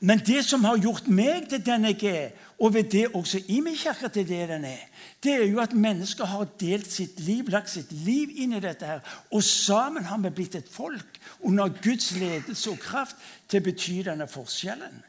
Men 0.00 0.20
det 0.22 0.44
som 0.46 0.62
har 0.62 0.78
gjort 0.78 1.08
meg 1.10 1.48
til 1.50 1.62
den 1.64 1.88
jeg 1.88 2.04
er, 2.06 2.28
og 2.62 2.74
ved 2.74 2.90
det 2.92 3.08
også 3.14 3.40
i 3.50 3.58
min 3.60 3.74
kirke 3.74 4.08
til 4.14 4.28
det 4.28 4.44
den 4.48 4.64
er, 4.68 4.84
det 5.24 5.32
er 5.34 5.48
jo 5.48 5.58
at 5.58 5.74
mennesker 5.74 6.24
har 6.24 6.46
delt 6.60 6.86
sitt 6.92 7.18
liv, 7.20 7.48
lagt 7.50 7.70
sitt 7.70 7.90
liv 7.92 8.30
inn 8.36 8.54
i 8.54 8.60
dette. 8.62 8.86
her, 8.86 9.00
Og 9.32 9.42
sammen 9.42 10.04
har 10.04 10.18
vi 10.18 10.30
blitt 10.30 10.54
et 10.54 10.68
folk 10.70 11.18
under 11.40 11.68
Guds 11.68 12.12
ledelse 12.14 12.70
og 12.70 12.78
kraft 12.78 13.16
til 13.48 13.60
å 13.60 13.64
bety 13.64 14.02
denne 14.06 14.28
forskjellen 14.30 15.02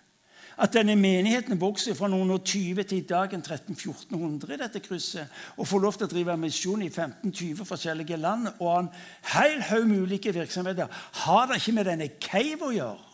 at 0.60 0.74
denne 0.76 0.96
menigheten 1.00 1.60
vokser 1.62 1.96
fra 1.96 2.10
noen 2.12 2.34
og 2.36 2.44
20 2.44 2.84
til 2.84 2.98
i 3.00 3.08
dag 3.08 3.32
en 3.34 3.44
1300-1400 3.46 4.54
i 4.54 4.60
dette 4.60 4.82
krysset, 4.84 5.38
og 5.56 5.68
får 5.68 5.84
lov 5.86 5.96
til 5.96 6.08
å 6.10 6.12
drive 6.12 6.36
misjon 6.42 6.84
i 6.84 6.90
15-20 6.92 7.64
forskjellige 7.70 8.20
land 8.20 8.50
og 8.58 8.74
en 8.74 8.92
hel 9.36 9.62
haug 9.70 9.88
med 9.88 10.04
ulike 10.04 10.34
virksomheter, 10.36 10.92
har 11.24 11.48
det 11.48 11.62
ikke 11.62 11.78
med 11.78 11.88
denne 11.88 12.10
cave 12.20 12.68
å 12.68 12.76
gjøre. 12.76 13.08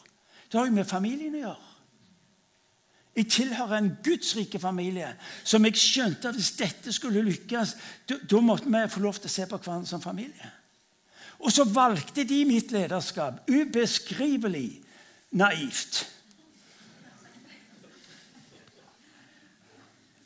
Det 0.49 0.60
har 0.60 0.69
jo 0.69 0.77
med 0.79 0.89
familien 0.89 1.38
å 1.38 1.43
gjøre. 1.43 1.71
Jeg 3.15 3.29
tilhører 3.31 3.77
en 3.77 3.93
gudsrike 4.03 4.60
familie 4.60 5.13
som 5.47 5.63
jeg 5.63 5.79
skjønte 5.79 6.34
at 6.34 6.36
hvis 6.36 6.58
dette 6.60 6.91
skulle 6.91 7.23
lykkes, 7.23 7.75
da 8.10 8.41
måtte 8.43 8.67
vi 8.67 8.81
få 8.91 9.05
lov 9.05 9.21
til 9.21 9.29
å 9.29 9.36
se 9.36 9.45
på 9.47 9.60
hverandre 9.62 9.88
som 9.88 10.03
familie. 10.03 10.49
Og 11.39 11.53
så 11.53 11.63
valgte 11.67 12.25
de 12.27 12.41
mitt 12.47 12.73
lederskap. 12.73 13.43
Ubeskrivelig 13.47 14.81
naivt. 15.31 16.03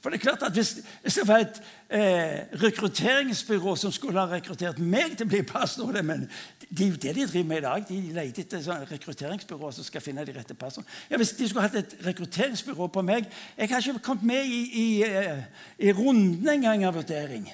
For 0.01 0.09
det 0.09 0.19
er 0.19 0.23
klart 0.29 0.43
at 0.43 0.53
Hvis, 0.53 0.77
det 1.03 1.12
skal 1.12 1.27
være 1.27 1.41
et 1.41 1.62
eh, 1.89 2.62
rekrutteringsbyrå 2.63 3.75
som 3.75 3.91
skulle 3.91 4.19
ha 4.19 4.31
rekruttert 4.31 4.79
meg 4.79 5.17
til 5.17 5.27
å 5.27 5.29
bli 5.33 5.41
pastor 5.43 6.01
men 6.03 6.29
Det 6.69 6.85
er 6.85 6.89
jo 6.89 6.95
det 7.01 7.15
de 7.15 7.25
driver 7.27 7.47
med 7.49 7.57
i 7.57 7.62
dag. 7.65 7.85
De 7.89 7.99
leter 8.13 8.43
etter 8.43 8.62
sånn 8.63 8.85
rekrutteringsbyrå 8.91 9.71
som 9.73 9.83
skal 9.83 10.03
finne 10.05 10.23
de 10.25 10.35
rette 10.35 10.53
pastorene. 10.53 10.91
Ja, 11.09 11.17
hvis 11.17 11.33
de 11.33 11.47
skulle 11.49 11.65
hatt 11.65 11.75
et 11.75 11.95
rekrutteringsbyrå 12.05 12.88
på 12.88 13.01
meg 13.01 13.25
Jeg 13.57 13.69
har 13.71 13.81
ikke 13.81 14.05
kommet 14.05 14.23
med 14.23 14.45
i, 14.45 14.62
i, 14.83 14.88
eh, 15.03 15.43
i 15.79 15.91
runden 15.91 16.47
engang 16.47 16.85
av 16.85 16.95
vurdering. 16.95 17.49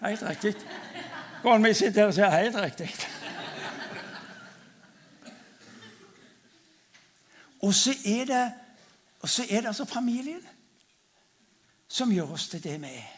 Helt 0.00 0.22
riktig. 0.22 0.54
Kona 1.42 1.58
mi 1.58 1.74
sitter 1.74 2.00
her 2.00 2.10
og 2.10 2.14
sier 2.14 2.34
helt 2.34 2.58
riktig. 2.58 3.17
Og 7.68 7.74
så 7.74 7.92
er 8.06 8.24
det, 8.24 8.44
så 9.28 9.44
er 9.50 9.60
det 9.60 9.66
altså 9.66 9.84
familien 9.84 10.40
som 11.88 12.12
gjør 12.12 12.32
oss 12.32 12.48
til 12.48 12.62
det 12.64 12.78
vi 12.80 12.86
er. 12.86 13.10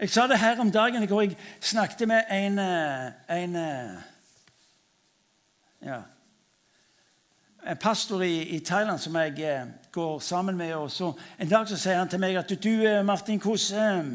Jeg 0.00 0.10
sa 0.12 0.26
det 0.28 0.38
her 0.38 0.60
om 0.60 0.70
dagen 0.72 1.06
hvor. 1.08 1.22
Jeg 1.22 1.36
snakket 1.60 2.08
med 2.08 2.22
en, 2.30 2.58
eh, 2.58 3.38
en 3.42 3.56
eh, 3.56 4.02
ja, 5.86 6.00
en 7.66 7.76
pastor 7.76 8.22
i, 8.22 8.42
i, 8.42 8.60
Thailand 8.60 8.98
som 8.98 9.16
jeg 9.16 9.40
eh, 9.40 9.66
går 9.92 10.18
sammen 10.18 10.56
med. 10.56 10.74
Og 10.74 10.90
så, 10.90 11.12
en 11.40 11.48
dag 11.48 11.68
så 11.68 11.76
sier 11.76 11.96
han 11.96 12.08
til 12.08 12.20
meg 12.20 12.36
at 12.36 12.52
du, 12.64 13.02
Martin, 13.04 13.40
hvordan, 13.40 14.12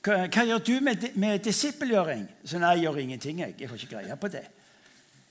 hva, 0.00 0.24
hva, 0.26 0.48
gjør 0.48 0.64
du 0.64 0.74
med, 0.80 1.10
med 1.14 1.44
disippelgjøring? 1.44 2.28
Så 2.44 2.58
nei, 2.58 2.76
jeg 2.78 2.88
gjør 2.88 3.02
ingenting. 3.04 3.44
Jeg, 3.44 3.60
jeg 3.60 3.68
får 3.68 3.82
ikke 3.82 3.96
greie 3.96 4.16
på 4.16 4.32
det. 4.32 4.46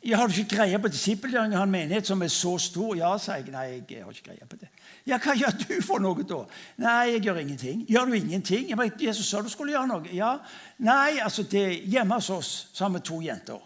Ja, 0.06 0.18
'Har 0.18 0.28
du 0.28 0.34
ikke 0.34 0.56
greie 0.56 0.80
på 0.80 0.90
disippelgjøring 0.92 1.54
av 1.56 1.64
en 1.64 1.72
menighet 1.72 2.08
som 2.08 2.22
er 2.22 2.28
så 2.28 2.58
stor?' 2.60 2.98
Ja, 2.98 3.18
sa 3.18 3.38
jeg. 3.40 3.52
Nei, 3.52 3.84
jeg 3.90 4.04
har 4.04 4.12
ikke 4.12 4.24
greie 4.24 4.48
på 4.50 4.58
det. 4.60 4.68
Ja, 5.08 5.18
hva 5.18 5.36
gjør 5.36 5.54
du 5.62 5.82
for 5.82 6.00
noe 6.00 6.24
da? 6.28 6.42
Nei, 6.78 7.14
jeg 7.14 7.22
gjør 7.24 7.40
ingenting. 7.40 7.86
Gjør 7.88 8.06
du 8.06 8.14
ingenting? 8.14 8.70
Jeg 8.70 8.78
bare, 8.78 8.92
Jesus 9.00 9.30
sa 9.30 9.42
du 9.42 9.50
skulle 9.50 9.72
gjøre 9.72 9.88
noe. 9.88 10.04
Ja. 10.12 10.38
Nei, 10.80 11.20
altså, 11.24 11.44
det, 11.44 11.88
hjemme 11.88 12.20
hos 12.20 12.30
oss 12.30 12.52
så 12.74 12.84
har 12.84 12.92
vi 12.98 13.00
to 13.00 13.22
jenter. 13.22 13.64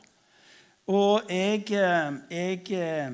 Og 0.88 1.26
jeg, 1.30 1.66
eh, 1.74 2.14
jeg 2.30 2.72
eh, 2.72 3.12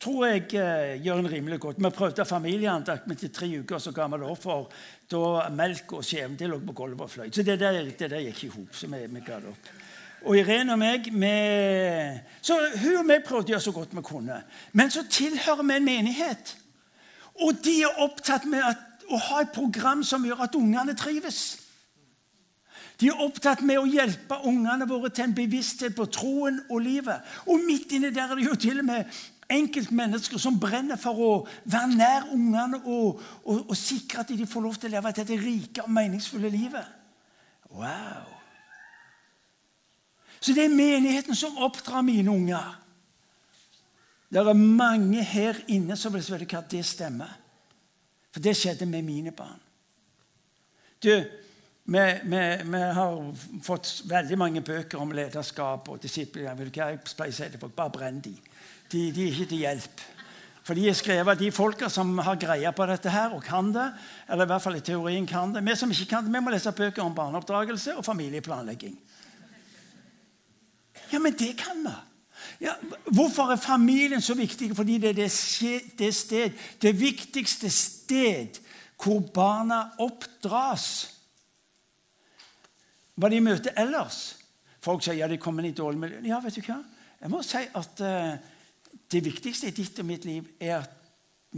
tror 0.00 0.26
jeg 0.26 0.44
eh, 0.60 1.00
gjør 1.02 1.24
en 1.24 1.32
rimelig 1.32 1.60
godt. 1.60 1.80
Vi 1.80 1.90
prøvde 1.90 2.24
familieandakt, 2.24 3.08
men 3.08 3.16
til 3.16 3.32
tre 3.32 3.48
uker 3.58 3.78
så 3.78 3.96
ga 3.96 4.06
vi 4.12 4.20
det 4.20 4.28
opp 4.28 4.42
for 4.42 4.68
da 5.08 5.48
melk 5.50 5.96
og 5.96 6.04
skjeven 6.04 6.36
lå 6.52 6.60
på 6.68 6.76
gulvet 6.84 7.08
og 7.08 7.10
fløyt. 7.10 7.34
Så 7.34 7.42
det 7.42 7.58
der, 7.60 7.80
det 7.80 8.10
der 8.10 8.28
gikk 8.28 8.44
i 8.44 8.56
hop. 8.58 8.74
så 8.76 8.86
vi, 8.86 9.06
vi 9.08 9.24
ga 9.24 9.40
det 9.40 9.56
opp 9.56 9.76
og 10.24 10.34
Irene 10.38 10.74
og 10.74 10.80
meg 10.80 11.12
med, 11.14 12.18
så 12.42 12.58
Hun 12.82 12.96
og 13.02 13.06
meg 13.06 13.22
prøvde 13.26 13.52
å 13.52 13.54
gjøre 13.54 13.66
så 13.68 13.74
godt 13.74 13.94
vi 13.94 14.02
kunne. 14.02 14.42
Men 14.72 14.90
så 14.90 15.04
tilhører 15.10 15.62
vi 15.62 15.76
en 15.76 15.86
menighet. 15.86 16.56
Og 17.44 17.60
de 17.64 17.80
er 17.86 18.02
opptatt 18.02 18.48
med 18.50 18.64
at, 18.66 18.84
å 19.08 19.16
ha 19.28 19.40
et 19.44 19.54
program 19.54 20.02
som 20.04 20.26
gjør 20.26 20.44
at 20.48 20.58
ungene 20.58 20.96
trives. 20.98 21.40
De 23.00 23.08
er 23.08 23.20
opptatt 23.22 23.62
med 23.62 23.78
å 23.78 23.86
hjelpe 23.86 24.40
ungene 24.50 24.88
våre 24.90 25.12
til 25.14 25.28
en 25.28 25.34
bevissthet 25.36 25.94
på 25.94 26.08
troen 26.10 26.58
og 26.66 26.82
livet. 26.82 27.22
Og 27.46 27.62
midt 27.62 27.94
inni 27.94 28.10
der 28.10 28.32
er 28.32 28.40
det 28.40 28.48
jo 28.48 28.56
til 28.58 28.82
og 28.82 28.88
med 28.88 29.20
enkeltmennesker 29.48 30.40
som 30.42 30.58
brenner 30.60 30.98
for 31.00 31.22
å 31.22 31.30
være 31.64 31.94
nær 31.94 32.26
ungene 32.34 32.82
og, 32.84 33.22
og, 33.44 33.62
og 33.70 33.76
sikre 33.78 34.24
at 34.24 34.34
de 34.34 34.48
får 34.50 34.66
lov 34.66 34.76
til 34.76 34.90
å 34.90 34.96
leve 34.98 35.14
dette 35.16 35.38
rike 35.40 35.86
og 35.86 35.94
meningsfulle 35.94 36.50
livet. 36.52 36.90
Wow! 37.70 38.37
Så 40.40 40.54
det 40.54 40.64
er 40.64 40.74
menigheten 40.74 41.36
som 41.36 41.58
oppdrar 41.58 42.04
mine 42.06 42.30
unger. 42.30 42.76
Det 44.28 44.40
er 44.42 44.52
mange 44.54 45.22
her 45.24 45.56
inne 45.72 45.96
som 45.96 46.12
vil 46.14 46.24
spørre 46.24 46.48
hva 46.48 46.60
det 46.70 46.84
stemmer. 46.86 47.30
For 48.34 48.44
det 48.44 48.56
skjedde 48.58 48.86
med 48.86 49.06
mine 49.06 49.32
barn. 49.32 49.60
Du, 51.02 51.12
vi, 51.88 52.04
vi, 52.22 52.42
vi, 52.68 52.82
har 52.98 53.16
fått 53.64 54.02
veldig 54.10 54.38
mange 54.38 54.60
bøker 54.60 55.00
om 55.00 55.14
lederskap 55.16 55.88
og 55.88 56.02
disipler. 56.02 56.50
Jeg 56.50 57.00
pleier 57.08 57.56
å 57.64 57.72
bare 57.72 57.94
brenn 57.94 58.20
de. 58.20 58.34
de. 58.92 59.08
De 59.14 59.24
er 59.24 59.32
ikke 59.32 59.48
til 59.54 59.64
hjelp. 59.64 60.06
For 60.68 60.76
de 60.76 60.84
er 60.90 60.96
skrevet 60.98 61.32
av 61.32 61.40
de 61.40 61.48
folka 61.54 61.88
som 61.88 62.10
har 62.20 62.36
greie 62.36 62.70
på 62.76 62.86
dette 62.90 63.08
her 63.08 63.32
og 63.32 63.40
kan 63.46 63.70
det. 63.72 63.86
Eller 64.28 64.44
i 64.44 64.50
hvert 64.50 64.64
fall 64.66 64.76
i 64.76 64.84
teorien 64.84 65.24
kan 65.26 65.54
det. 65.54 65.64
Vi 65.64 65.76
som 65.80 65.94
ikke 65.94 66.10
kan 66.10 66.26
det, 66.26 66.34
vi 66.34 66.42
må 66.44 66.52
lese 66.52 66.74
bøker 66.76 67.00
om 67.06 67.14
barneoppdragelse 67.16 67.96
og 67.96 68.04
familieplanlegging. 68.04 68.98
Ja, 71.12 71.18
men 71.18 71.36
det 71.38 71.54
kan 71.60 71.82
vi. 71.84 71.94
Ja, 72.60 72.74
hvorfor 73.14 73.52
er 73.52 73.56
familien 73.56 74.22
så 74.22 74.34
viktig? 74.34 74.72
Fordi 74.76 74.98
det 74.98 75.10
er 75.10 75.20
det, 75.20 75.30
det, 75.98 76.14
sted, 76.14 76.50
det 76.82 77.00
viktigste 77.00 77.70
sted 77.70 78.58
hvor 78.98 79.20
barna 79.34 79.84
oppdras. 80.02 80.86
Hva 83.14 83.30
de 83.30 83.40
møter 83.42 83.78
ellers. 83.78 84.38
Folk 84.82 85.02
sier 85.04 85.20
ja, 85.20 85.28
de 85.30 85.38
kommer 85.38 85.66
i 85.66 85.74
dårlig 85.74 86.00
miljø. 86.02 86.22
Ja, 86.26 86.40
vet 86.42 86.58
du 86.58 86.62
hva? 86.66 86.80
Jeg 87.18 87.30
må 87.30 87.42
si 87.46 87.62
at 87.62 88.02
uh, 88.02 88.34
det 89.10 89.24
viktigste 89.24 89.70
i 89.70 89.74
ditt 89.74 89.98
og 89.98 90.06
mitt 90.06 90.26
liv 90.26 90.46
er 90.60 90.80
at 90.80 90.94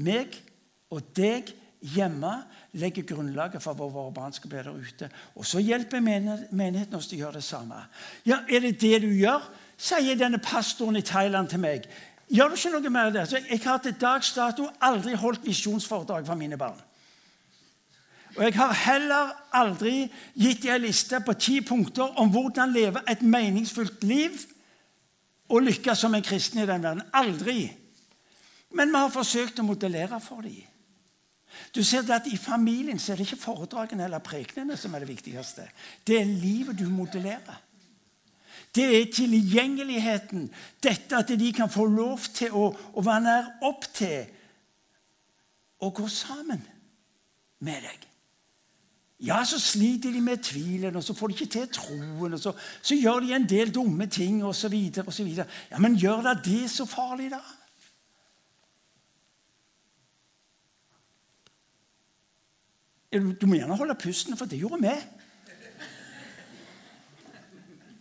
meg 0.00 0.36
og 0.90 1.04
deg 1.16 1.52
hjemme, 1.80 2.32
legger 2.72 3.02
grunnlaget 3.02 3.62
for 3.62 3.74
hvor 3.74 3.90
våre 3.90 4.12
barn 4.14 4.32
skal 4.32 4.50
bli 4.50 4.58
der 4.58 4.70
ute. 4.70 5.10
Og 5.34 5.46
så 5.46 5.58
hjelper 5.58 6.00
menigheten 6.00 6.94
oss 6.94 7.08
til 7.10 7.18
å 7.18 7.24
gjøre 7.24 7.40
det 7.40 7.44
samme. 7.44 7.80
Ja, 8.26 8.42
Er 8.48 8.60
det 8.60 8.80
det 8.80 9.02
du 9.02 9.10
gjør? 9.10 9.42
sier 9.80 10.16
denne 10.16 10.38
pastoren 10.38 10.96
i 10.96 11.04
Thailand 11.06 11.48
til 11.48 11.62
meg. 11.62 11.88
Gjør 12.30 12.52
du 12.52 12.58
ikke 12.58 12.72
noe 12.74 12.92
mer 12.92 13.10
der? 13.14 13.24
Så 13.24 13.40
jeg 13.40 13.60
har 13.64 13.80
til 13.82 13.96
dags 14.00 14.32
dato 14.36 14.68
aldri 14.80 15.16
holdt 15.18 15.46
visjonsforedrag 15.46 16.26
for 16.26 16.38
mine 16.38 16.58
barn. 16.60 16.78
Og 18.36 18.44
jeg 18.44 18.54
har 18.54 18.72
heller 18.84 19.32
aldri 19.56 20.04
gitt 20.38 20.62
dem 20.62 20.76
en 20.76 20.84
liste 20.84 21.18
på 21.26 21.34
ti 21.34 21.58
punkter 21.66 22.20
om 22.20 22.30
hvordan 22.30 22.70
leve 22.72 23.02
et 23.10 23.22
meningsfullt 23.26 24.04
liv 24.06 24.36
og 25.50 25.64
lykkes 25.66 26.04
som 26.04 26.14
en 26.14 26.22
kristen 26.22 26.62
i 26.62 26.66
den 26.68 26.82
verden. 26.84 27.02
Aldri. 27.12 27.72
Men 28.70 28.92
vi 28.92 29.00
har 29.02 29.10
forsøkt 29.10 29.58
å 29.58 29.66
modellere 29.66 30.20
for 30.22 30.46
dem. 30.46 30.69
Du 31.74 31.82
ser 31.84 32.02
det 32.06 32.16
at 32.16 32.28
I 32.30 32.36
familien 32.36 32.98
så 32.98 33.12
er 33.12 33.20
det 33.20 33.26
ikke 33.28 33.44
foredragene 33.44 34.04
eller 34.06 34.22
prekenene 34.24 34.76
som 34.78 34.94
er 34.94 35.04
det 35.04 35.10
viktigste. 35.10 35.66
Det 36.06 36.20
er 36.20 36.28
livet 36.28 36.78
du 36.78 36.88
modellerer. 36.88 37.58
Det 38.74 38.84
er 39.00 39.08
tilgjengeligheten. 39.14 40.50
Dette 40.82 41.16
at 41.16 41.32
de 41.40 41.52
kan 41.52 41.70
få 41.70 41.86
lov 41.90 42.28
til 42.34 42.54
å, 42.54 42.68
å 42.70 43.02
være 43.02 43.24
nær 43.24 43.50
opp 43.66 43.88
til 43.94 44.28
å 45.80 45.90
gå 45.96 46.06
sammen 46.12 46.62
med 47.64 47.82
deg. 47.88 48.06
Ja, 49.20 49.42
så 49.44 49.58
sliter 49.60 50.14
de 50.14 50.20
med 50.24 50.40
tvilen, 50.44 50.96
og 50.96 51.04
så 51.04 51.12
får 51.16 51.28
de 51.28 51.36
ikke 51.36 51.52
til 51.52 51.66
troen. 51.76 52.32
og 52.32 52.40
Så, 52.40 52.54
så 52.82 52.96
gjør 52.96 53.20
de 53.20 53.34
en 53.36 53.48
del 53.48 53.72
dumme 53.74 54.06
ting 54.08 54.40
osv. 54.44 54.76
Ja, 54.96 55.78
men 55.78 55.98
gjør 56.00 56.22
da 56.24 56.34
det 56.40 56.70
så 56.72 56.86
farlig, 56.88 57.28
da? 57.34 57.42
Du 63.10 63.46
må 63.46 63.56
gjerne 63.58 63.76
holde 63.76 63.94
pusten, 63.98 64.36
for 64.38 64.46
det 64.46 64.60
gjorde 64.60 64.82
vi. 64.84 64.94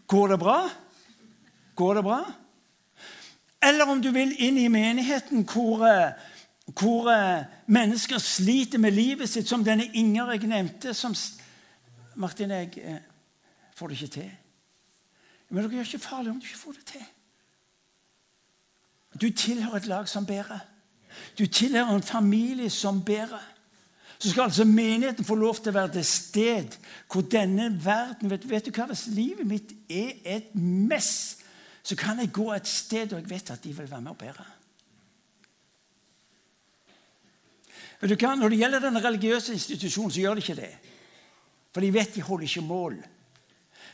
Går 0.10 0.28
det 0.28 0.40
bra? 0.40 0.60
Går 1.76 1.94
det 1.98 2.04
bra? 2.04 2.20
Eller 3.62 3.90
om 3.90 4.02
du 4.02 4.12
vil 4.14 4.36
inn 4.38 4.58
i 4.58 4.68
menigheten 4.70 5.44
hvor, 5.50 5.82
hvor 6.78 7.10
mennesker 7.66 8.22
sliter 8.22 8.78
med 8.78 8.94
livet 8.94 9.30
sitt, 9.30 9.50
som 9.50 9.66
denne 9.66 9.90
Inger 9.94 10.32
jeg 10.32 10.48
nevnte. 10.48 10.94
som 10.94 11.16
Martin, 12.16 12.52
jeg 12.52 12.72
eh, 12.78 13.02
får 13.76 13.88
det 13.88 14.02
ikke 14.02 14.14
til. 14.14 14.32
Men 15.50 15.64
det 15.64 15.72
gjør 15.72 15.88
ikke 15.88 16.00
farlig 16.00 16.32
om 16.32 16.40
du 16.40 16.46
ikke 16.46 16.58
får 16.58 16.72
det 16.72 16.86
til. 16.86 17.06
Du 19.22 19.30
tilhører 19.34 19.76
et 19.78 19.88
lag 19.88 20.08
som 20.08 20.26
bærer. 20.26 20.60
Du 21.38 21.46
tilhører 21.48 21.96
en 21.96 22.04
familie 22.04 22.70
som 22.70 23.06
bærer 23.06 23.59
så 24.20 24.30
skal 24.30 24.50
altså 24.50 24.66
menigheten 24.68 25.26
få 25.26 25.36
lov 25.40 25.62
til 25.62 25.72
å 25.72 25.78
være 25.78 25.94
det 25.94 26.06
sted 26.06 26.76
hvor 27.08 27.24
denne 27.24 27.70
verden 27.84 28.32
vet, 28.32 28.44
vet, 28.50 28.66
du 28.66 28.76
hva, 28.76 28.90
Hvis 28.92 29.08
livet 29.16 29.48
mitt 29.48 29.72
er 29.88 30.18
et 30.28 30.56
mess, 30.56 31.40
så 31.84 31.96
kan 31.96 32.20
jeg 32.20 32.34
gå 32.36 32.50
et 32.52 32.68
sted 32.68 33.14
og 33.14 33.22
jeg 33.22 33.30
vet 33.30 33.52
at 33.56 33.64
de 33.64 33.72
vil 33.74 33.88
være 33.92 34.02
med 34.04 34.12
og 34.12 34.20
bære. 34.20 34.48
Vet 38.02 38.12
du 38.12 38.18
hva, 38.20 38.34
Når 38.36 38.50
det 38.50 38.60
gjelder 38.60 38.84
den 38.84 39.04
religiøse 39.06 39.56
institusjonen, 39.56 40.12
så 40.12 40.20
gjør 40.20 40.36
de 40.36 40.44
ikke 40.44 40.60
det. 40.60 40.74
For 41.72 41.86
de 41.86 41.94
vet 41.94 42.16
de 42.16 42.26
holder 42.26 42.50
ikke 42.50 42.66
mål. 42.68 43.00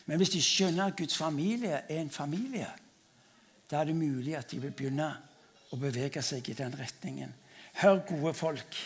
Men 0.05 0.17
hvis 0.17 0.33
de 0.33 0.41
skjønner 0.41 0.89
at 0.89 0.97
Guds 0.97 1.17
familie 1.17 1.83
er 1.85 2.01
en 2.01 2.09
familie, 2.09 2.67
da 3.69 3.81
er 3.81 3.89
det 3.89 3.95
mulig 3.97 4.35
at 4.37 4.49
de 4.49 4.61
vil 4.61 4.73
begynne 4.73 5.07
å 5.73 5.77
bevege 5.81 6.21
seg 6.25 6.49
i 6.49 6.57
den 6.57 6.73
retningen. 6.77 7.33
Hør, 7.81 8.01
gode 8.09 8.33
folk. 8.37 8.77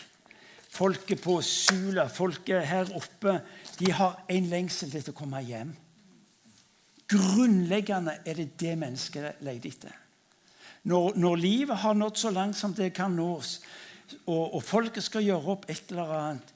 Folket 0.70 1.18
på 1.22 1.40
Sula, 1.42 2.06
folket 2.08 2.62
her 2.66 2.90
oppe, 2.94 3.40
de 3.78 3.90
har 3.92 4.20
en 4.30 4.50
lengsel 4.52 4.92
til 4.92 5.10
å 5.10 5.16
komme 5.16 5.40
hjem. 5.42 5.72
Grunnleggende 7.10 8.20
er 8.22 8.38
det 8.38 8.52
det 8.60 8.76
mennesket 8.78 9.42
leter 9.42 9.72
etter. 9.72 9.96
Når, 10.86 11.18
når, 11.20 11.36
livet 11.36 11.82
har 11.82 11.96
nådd 11.98 12.16
så 12.16 12.30
langt 12.32 12.56
som 12.56 12.72
det 12.76 12.92
kan 12.96 13.12
nås, 13.12 13.58
og, 14.24 14.54
og, 14.54 14.62
folket 14.64 15.04
skal 15.04 15.26
gjøre 15.26 15.52
opp 15.52 15.66
et 15.70 15.90
eller 15.90 16.14
annet, 16.16 16.54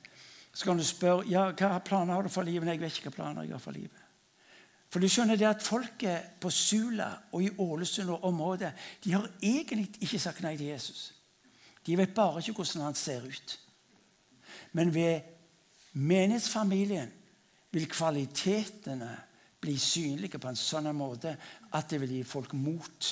så 0.55 0.71
kan 0.71 0.79
du 0.79 0.87
spørre 0.87 1.27
ja, 1.29 1.49
hva 1.51 1.81
planer 1.85 2.15
har 2.15 2.25
du 2.25 2.31
for 2.31 2.47
livet. 2.47 2.65
Nei, 2.67 2.79
jeg 2.79 2.85
vet 2.85 2.97
ikke 2.97 3.11
hva 3.11 3.19
planer 3.19 3.49
jeg 3.49 3.57
har 3.57 3.63
for 3.63 3.75
livet. 3.75 4.01
For 4.95 5.03
du 5.03 5.11
skjønner 5.11 5.35
det 5.35 5.49
at 5.49 5.63
Folket 5.67 6.39
på 6.39 6.53
Sula 6.55 7.09
og 7.35 7.43
i 7.43 7.51
Ålesund 7.59 8.13
og 8.15 8.29
området 8.31 8.71
de 9.03 9.17
har 9.17 9.27
egentlig 9.43 9.89
ikke 9.99 10.23
sagt 10.23 10.45
nei 10.45 10.55
til 10.55 10.71
Jesus. 10.71 11.09
De 11.83 11.99
vet 11.99 12.15
bare 12.15 12.39
ikke 12.39 12.61
hvordan 12.61 12.87
han 12.87 12.99
ser 12.99 13.27
ut. 13.27 13.57
Men 14.75 14.91
ved 14.95 15.21
menighetsfamilien 15.93 17.13
vil 17.75 17.89
kvalitetene 17.91 19.11
bli 19.63 19.75
synlige 19.81 20.39
på 20.39 20.51
en 20.51 20.59
sånn 20.59 20.91
måte 20.97 21.37
at 21.73 21.91
det 21.91 22.01
vil 22.03 22.19
gi 22.19 22.23
folk 22.27 22.53
mot 22.59 23.11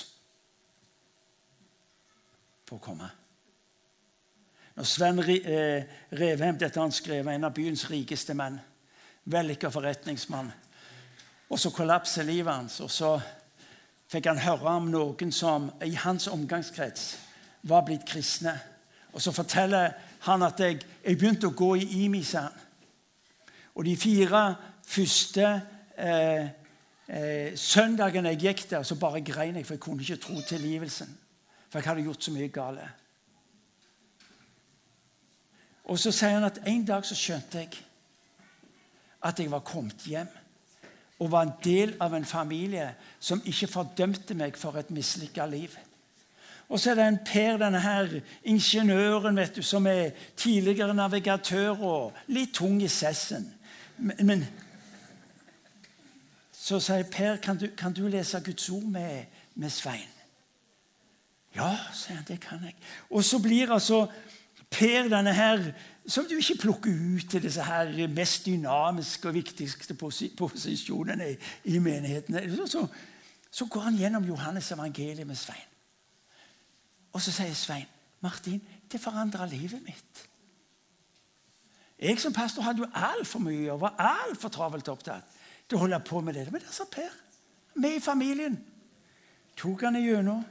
på 2.69 2.77
å 2.77 2.83
komme. 2.83 3.09
Når 4.73 4.89
Sven 4.89 5.21
eh, 5.29 5.89
Revheim 6.17 6.59
dette 6.61 6.81
han 6.81 6.93
skrev, 6.95 7.29
en 7.29 7.49
av 7.49 7.55
byens 7.55 7.85
rikeste 7.91 8.35
menn, 8.37 8.59
vellykka 9.29 9.71
forretningsmann, 9.71 10.51
og 11.53 11.61
så 11.61 11.71
kollapser 11.75 12.25
livet 12.25 12.55
hans, 12.55 12.79
og 12.81 12.91
så 12.91 13.11
fikk 14.13 14.31
han 14.31 14.41
høre 14.41 14.77
om 14.77 14.89
noen 14.93 15.33
som 15.33 15.69
i 15.85 15.93
hans 16.01 16.29
omgangskrets 16.33 17.11
var 17.69 17.85
blitt 17.87 18.07
kristne. 18.09 18.55
Og 19.13 19.21
så 19.21 19.33
forteller 19.37 19.93
han 20.23 20.43
at 20.47 20.61
jeg, 20.61 20.81
jeg 21.05 21.19
begynte 21.19 21.51
å 21.51 21.57
gå 21.57 21.75
i 21.81 22.05
IMI, 22.05 22.23
sa. 22.27 22.47
Og 23.75 23.87
de 23.87 23.95
fire 23.97 24.43
første 24.87 25.47
eh, 25.97 26.49
eh, 27.09 27.55
søndagene 27.59 28.35
jeg 28.35 28.43
gikk 28.47 28.67
der, 28.71 28.83
så 28.87 28.99
bare 29.01 29.25
grein 29.25 29.57
jeg, 29.57 29.67
for 29.67 29.75
jeg 29.75 29.85
kunne 29.85 30.05
ikke 30.05 30.21
tro 30.23 30.41
tilgivelsen. 30.47 31.11
For 31.71 31.81
jeg 31.81 31.89
hadde 31.89 32.05
gjort 32.07 32.25
så 32.25 32.35
mye 32.35 32.53
gale. 32.53 32.89
Og 35.91 35.99
så 35.99 36.13
sier 36.15 36.37
han 36.37 36.47
at 36.47 36.61
en 36.69 36.85
dag 36.87 37.07
så 37.07 37.17
skjønte 37.19 37.65
jeg 37.65 37.81
at 39.23 39.39
jeg 39.39 39.51
var 39.51 39.65
kommet 39.67 40.07
hjem 40.07 40.31
og 41.23 41.31
var 41.31 41.47
en 41.47 41.55
del 41.63 41.95
av 42.03 42.15
en 42.15 42.27
familie 42.27 42.89
som 43.23 43.43
ikke 43.47 43.71
fordømte 43.71 44.35
meg 44.35 44.57
for 44.59 44.79
et 44.79 44.91
mislykka 44.91 45.47
liv. 45.47 45.75
Og 46.73 46.81
så 46.81 46.91
er 46.91 46.97
det 46.97 47.05
en 47.05 47.19
Per, 47.27 47.59
denne 47.61 47.81
her 47.85 48.09
ingeniøren 48.49 49.37
vet 49.37 49.57
du, 49.57 49.63
som 49.63 49.87
er 49.87 50.15
tidligere 50.41 50.95
navigatør 50.97 51.83
og 51.85 52.21
litt 52.33 52.55
tung 52.57 52.79
i 52.81 52.89
sessen. 52.89 53.45
Men, 53.99 54.23
men 54.27 54.45
så 56.57 56.79
sier 56.81 57.05
Per, 57.13 57.37
kan 57.45 57.61
du, 57.61 57.67
kan 57.77 57.93
du 57.93 58.07
lese 58.09 58.41
Guds 58.41 58.71
ord 58.73 58.87
med, 58.89 59.25
med 59.55 59.71
Svein? 59.71 60.09
Ja, 61.53 61.75
sier 61.93 62.23
han, 62.23 62.29
det 62.29 62.39
kan 62.41 62.63
jeg. 62.65 62.79
Og 63.11 63.25
så 63.25 63.43
blir 63.43 63.75
altså 63.75 64.07
Per 64.73 65.11
denne 65.13 65.35
her 65.37 65.67
som 66.09 66.25
du 66.25 66.39
ikke 66.39 66.57
plukker 66.63 66.95
ut 67.17 67.27
til 67.31 67.43
disse 67.45 67.63
her 67.63 67.91
mest 68.09 68.47
dynamiske 68.47 69.29
og 69.29 69.35
viktigste 69.37 69.95
posisjonene 70.39 71.29
i, 71.35 71.37
i 71.75 71.79
menighetene. 71.79 72.47
Så, 72.67 72.87
så, 73.51 73.69
går 73.69 73.91
han 73.91 74.01
gjennom 74.01 74.25
Johannes 74.25 74.73
evangeliet 74.73 75.27
med 75.27 75.37
Svein. 75.37 75.69
Og 77.13 77.21
så 77.21 77.33
sier 77.35 77.55
Svein 77.57 77.89
Martin, 78.23 78.61
det 78.93 79.01
forandra 79.01 79.47
livet 79.47 79.83
mitt. 79.85 80.29
Jeg 82.03 82.19
som 82.21 82.35
pastor 82.35 82.63
hadde 82.63 82.83
jo 82.83 82.91
altfor 82.95 83.43
mye 83.43 83.73
og 83.73 83.81
var 83.85 83.99
altfor 83.99 84.51
travelt 84.51 84.89
opptatt 84.91 85.37
til 85.69 85.79
å 85.79 85.85
holde 85.85 86.01
på 86.07 86.21
med 86.21 86.35
det. 86.35 86.49
Men 86.51 86.63
der 86.65 86.75
sa 86.75 86.87
Per, 86.91 87.11
med 87.75 87.99
i 87.99 88.03
familien, 88.03 88.59
tok 89.57 89.85
han 89.87 89.99
igjennom. 89.99 90.43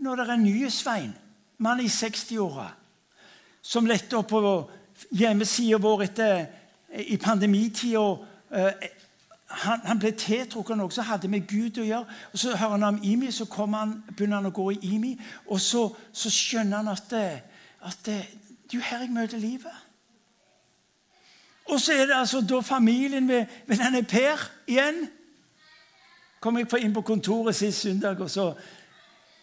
Når 0.00 0.16
det 0.16 0.26
er 0.26 0.32
en 0.34 0.44
ny 0.44 0.70
Svein, 0.72 1.12
mann 1.58 1.82
i 1.82 1.88
60-åra, 1.92 2.70
som 3.62 3.86
lette 3.86 4.16
opp 4.16 4.30
på 4.32 4.54
hjemmesida 5.12 5.78
vår 5.78 6.06
etter, 6.08 6.46
i 6.90 7.16
pandemitida 7.22 8.02
han, 9.50 9.80
han, 9.84 9.98
ble 9.98 10.12
tiltrukket 10.14 10.76
av 10.76 10.78
noe 10.78 10.94
som 10.94 11.06
hadde 11.08 11.28
med 11.28 11.46
Gud 11.50 11.80
å 11.82 11.84
gjøre. 11.84 12.18
Og 12.32 12.38
Så 12.38 12.54
hører 12.54 12.76
han 12.76 12.86
om 12.86 13.00
Imi, 13.02 13.30
så 13.34 13.46
han, 13.58 13.96
begynner 14.14 14.38
han 14.38 14.50
å 14.50 14.54
gå 14.54 14.70
i 14.76 14.80
Imi. 14.94 15.16
Og 15.50 15.60
så, 15.60 15.88
så 16.12 16.30
skjønner 16.30 16.76
han 16.76 16.92
at, 16.92 17.14
at 17.82 18.02
det, 18.06 18.18
det 18.70 18.76
er 18.76 18.78
jo 18.78 18.86
her 18.86 19.02
jeg 19.02 19.14
møter 19.14 19.42
livet. 19.42 19.86
Og 21.70 21.80
så 21.80 21.94
er 21.94 22.06
det 22.06 22.18
altså 22.18 22.40
da 22.40 22.60
familien 22.60 23.28
ved, 23.28 23.46
ved 23.66 23.82
denne 23.82 24.02
Per 24.02 24.46
igjen. 24.66 25.08
Kom 26.40 26.58
jeg 26.58 26.70
inn 26.80 26.94
på 26.94 27.02
kontoret 27.04 27.56
sist 27.56 27.82
søndag, 27.82 28.20
og 28.20 28.30
så 28.30 28.52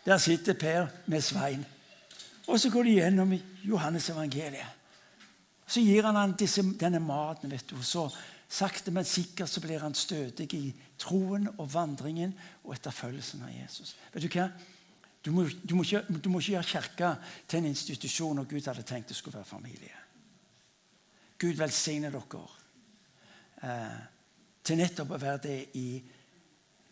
der 0.05 0.17
sitter 0.17 0.53
Per 0.53 0.87
med 1.05 1.21
Svein. 1.21 1.65
Og 2.47 2.59
så 2.59 2.71
går 2.71 2.83
de 2.83 2.95
gjennom 3.01 3.35
Johannes 3.63 4.09
evangeliet. 4.09 4.73
Så 5.67 5.83
gir 5.83 6.05
han 6.07 6.15
ham 6.15 6.35
denne 6.79 6.99
maten. 6.99 7.51
vet 7.51 7.69
du, 7.69 7.75
og 7.75 7.83
så 7.83 8.09
Sakte, 8.47 8.91
men 8.95 9.05
sikkert 9.05 9.51
så 9.51 9.61
blir 9.61 9.81
han 9.83 9.95
stødig 9.95 10.47
i 10.55 10.71
troen 10.99 11.49
og 11.57 11.67
vandringen 11.73 12.31
og 12.63 12.73
etterfølgelsen 12.77 13.43
av 13.43 13.51
Jesus. 13.51 13.95
Vet 14.13 14.23
Du 14.23 14.29
hva? 14.31 14.47
Du 15.25 15.31
må, 15.35 15.43
du, 15.43 15.75
må 15.75 15.83
ikke, 15.83 16.05
du 16.07 16.29
må 16.31 16.39
ikke 16.39 16.53
gjøre 16.53 16.69
kirka 16.69 17.07
til 17.49 17.59
en 17.59 17.71
institusjon 17.73 18.37
når 18.39 18.45
Gud 18.47 18.69
hadde 18.69 18.85
tenkt 18.87 19.09
det 19.11 19.17
skulle 19.17 19.41
være 19.41 19.49
familie. 19.49 19.97
Gud 21.37 21.57
velsigne 21.59 22.11
dere 22.13 22.43
eh, 23.67 23.97
til 24.63 24.79
nettopp 24.79 25.11
å 25.11 25.19
være 25.19 25.43
det 25.43 25.57
i 25.75 25.89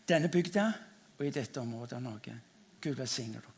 denne 0.06 0.28
bygda 0.28 0.66
og 1.16 1.24
i 1.24 1.32
dette 1.32 1.62
området 1.62 1.96
av 1.96 2.04
Norge. 2.04 2.36
Gud 2.82 2.98
velsigne 2.98 3.40
dere. 3.40 3.55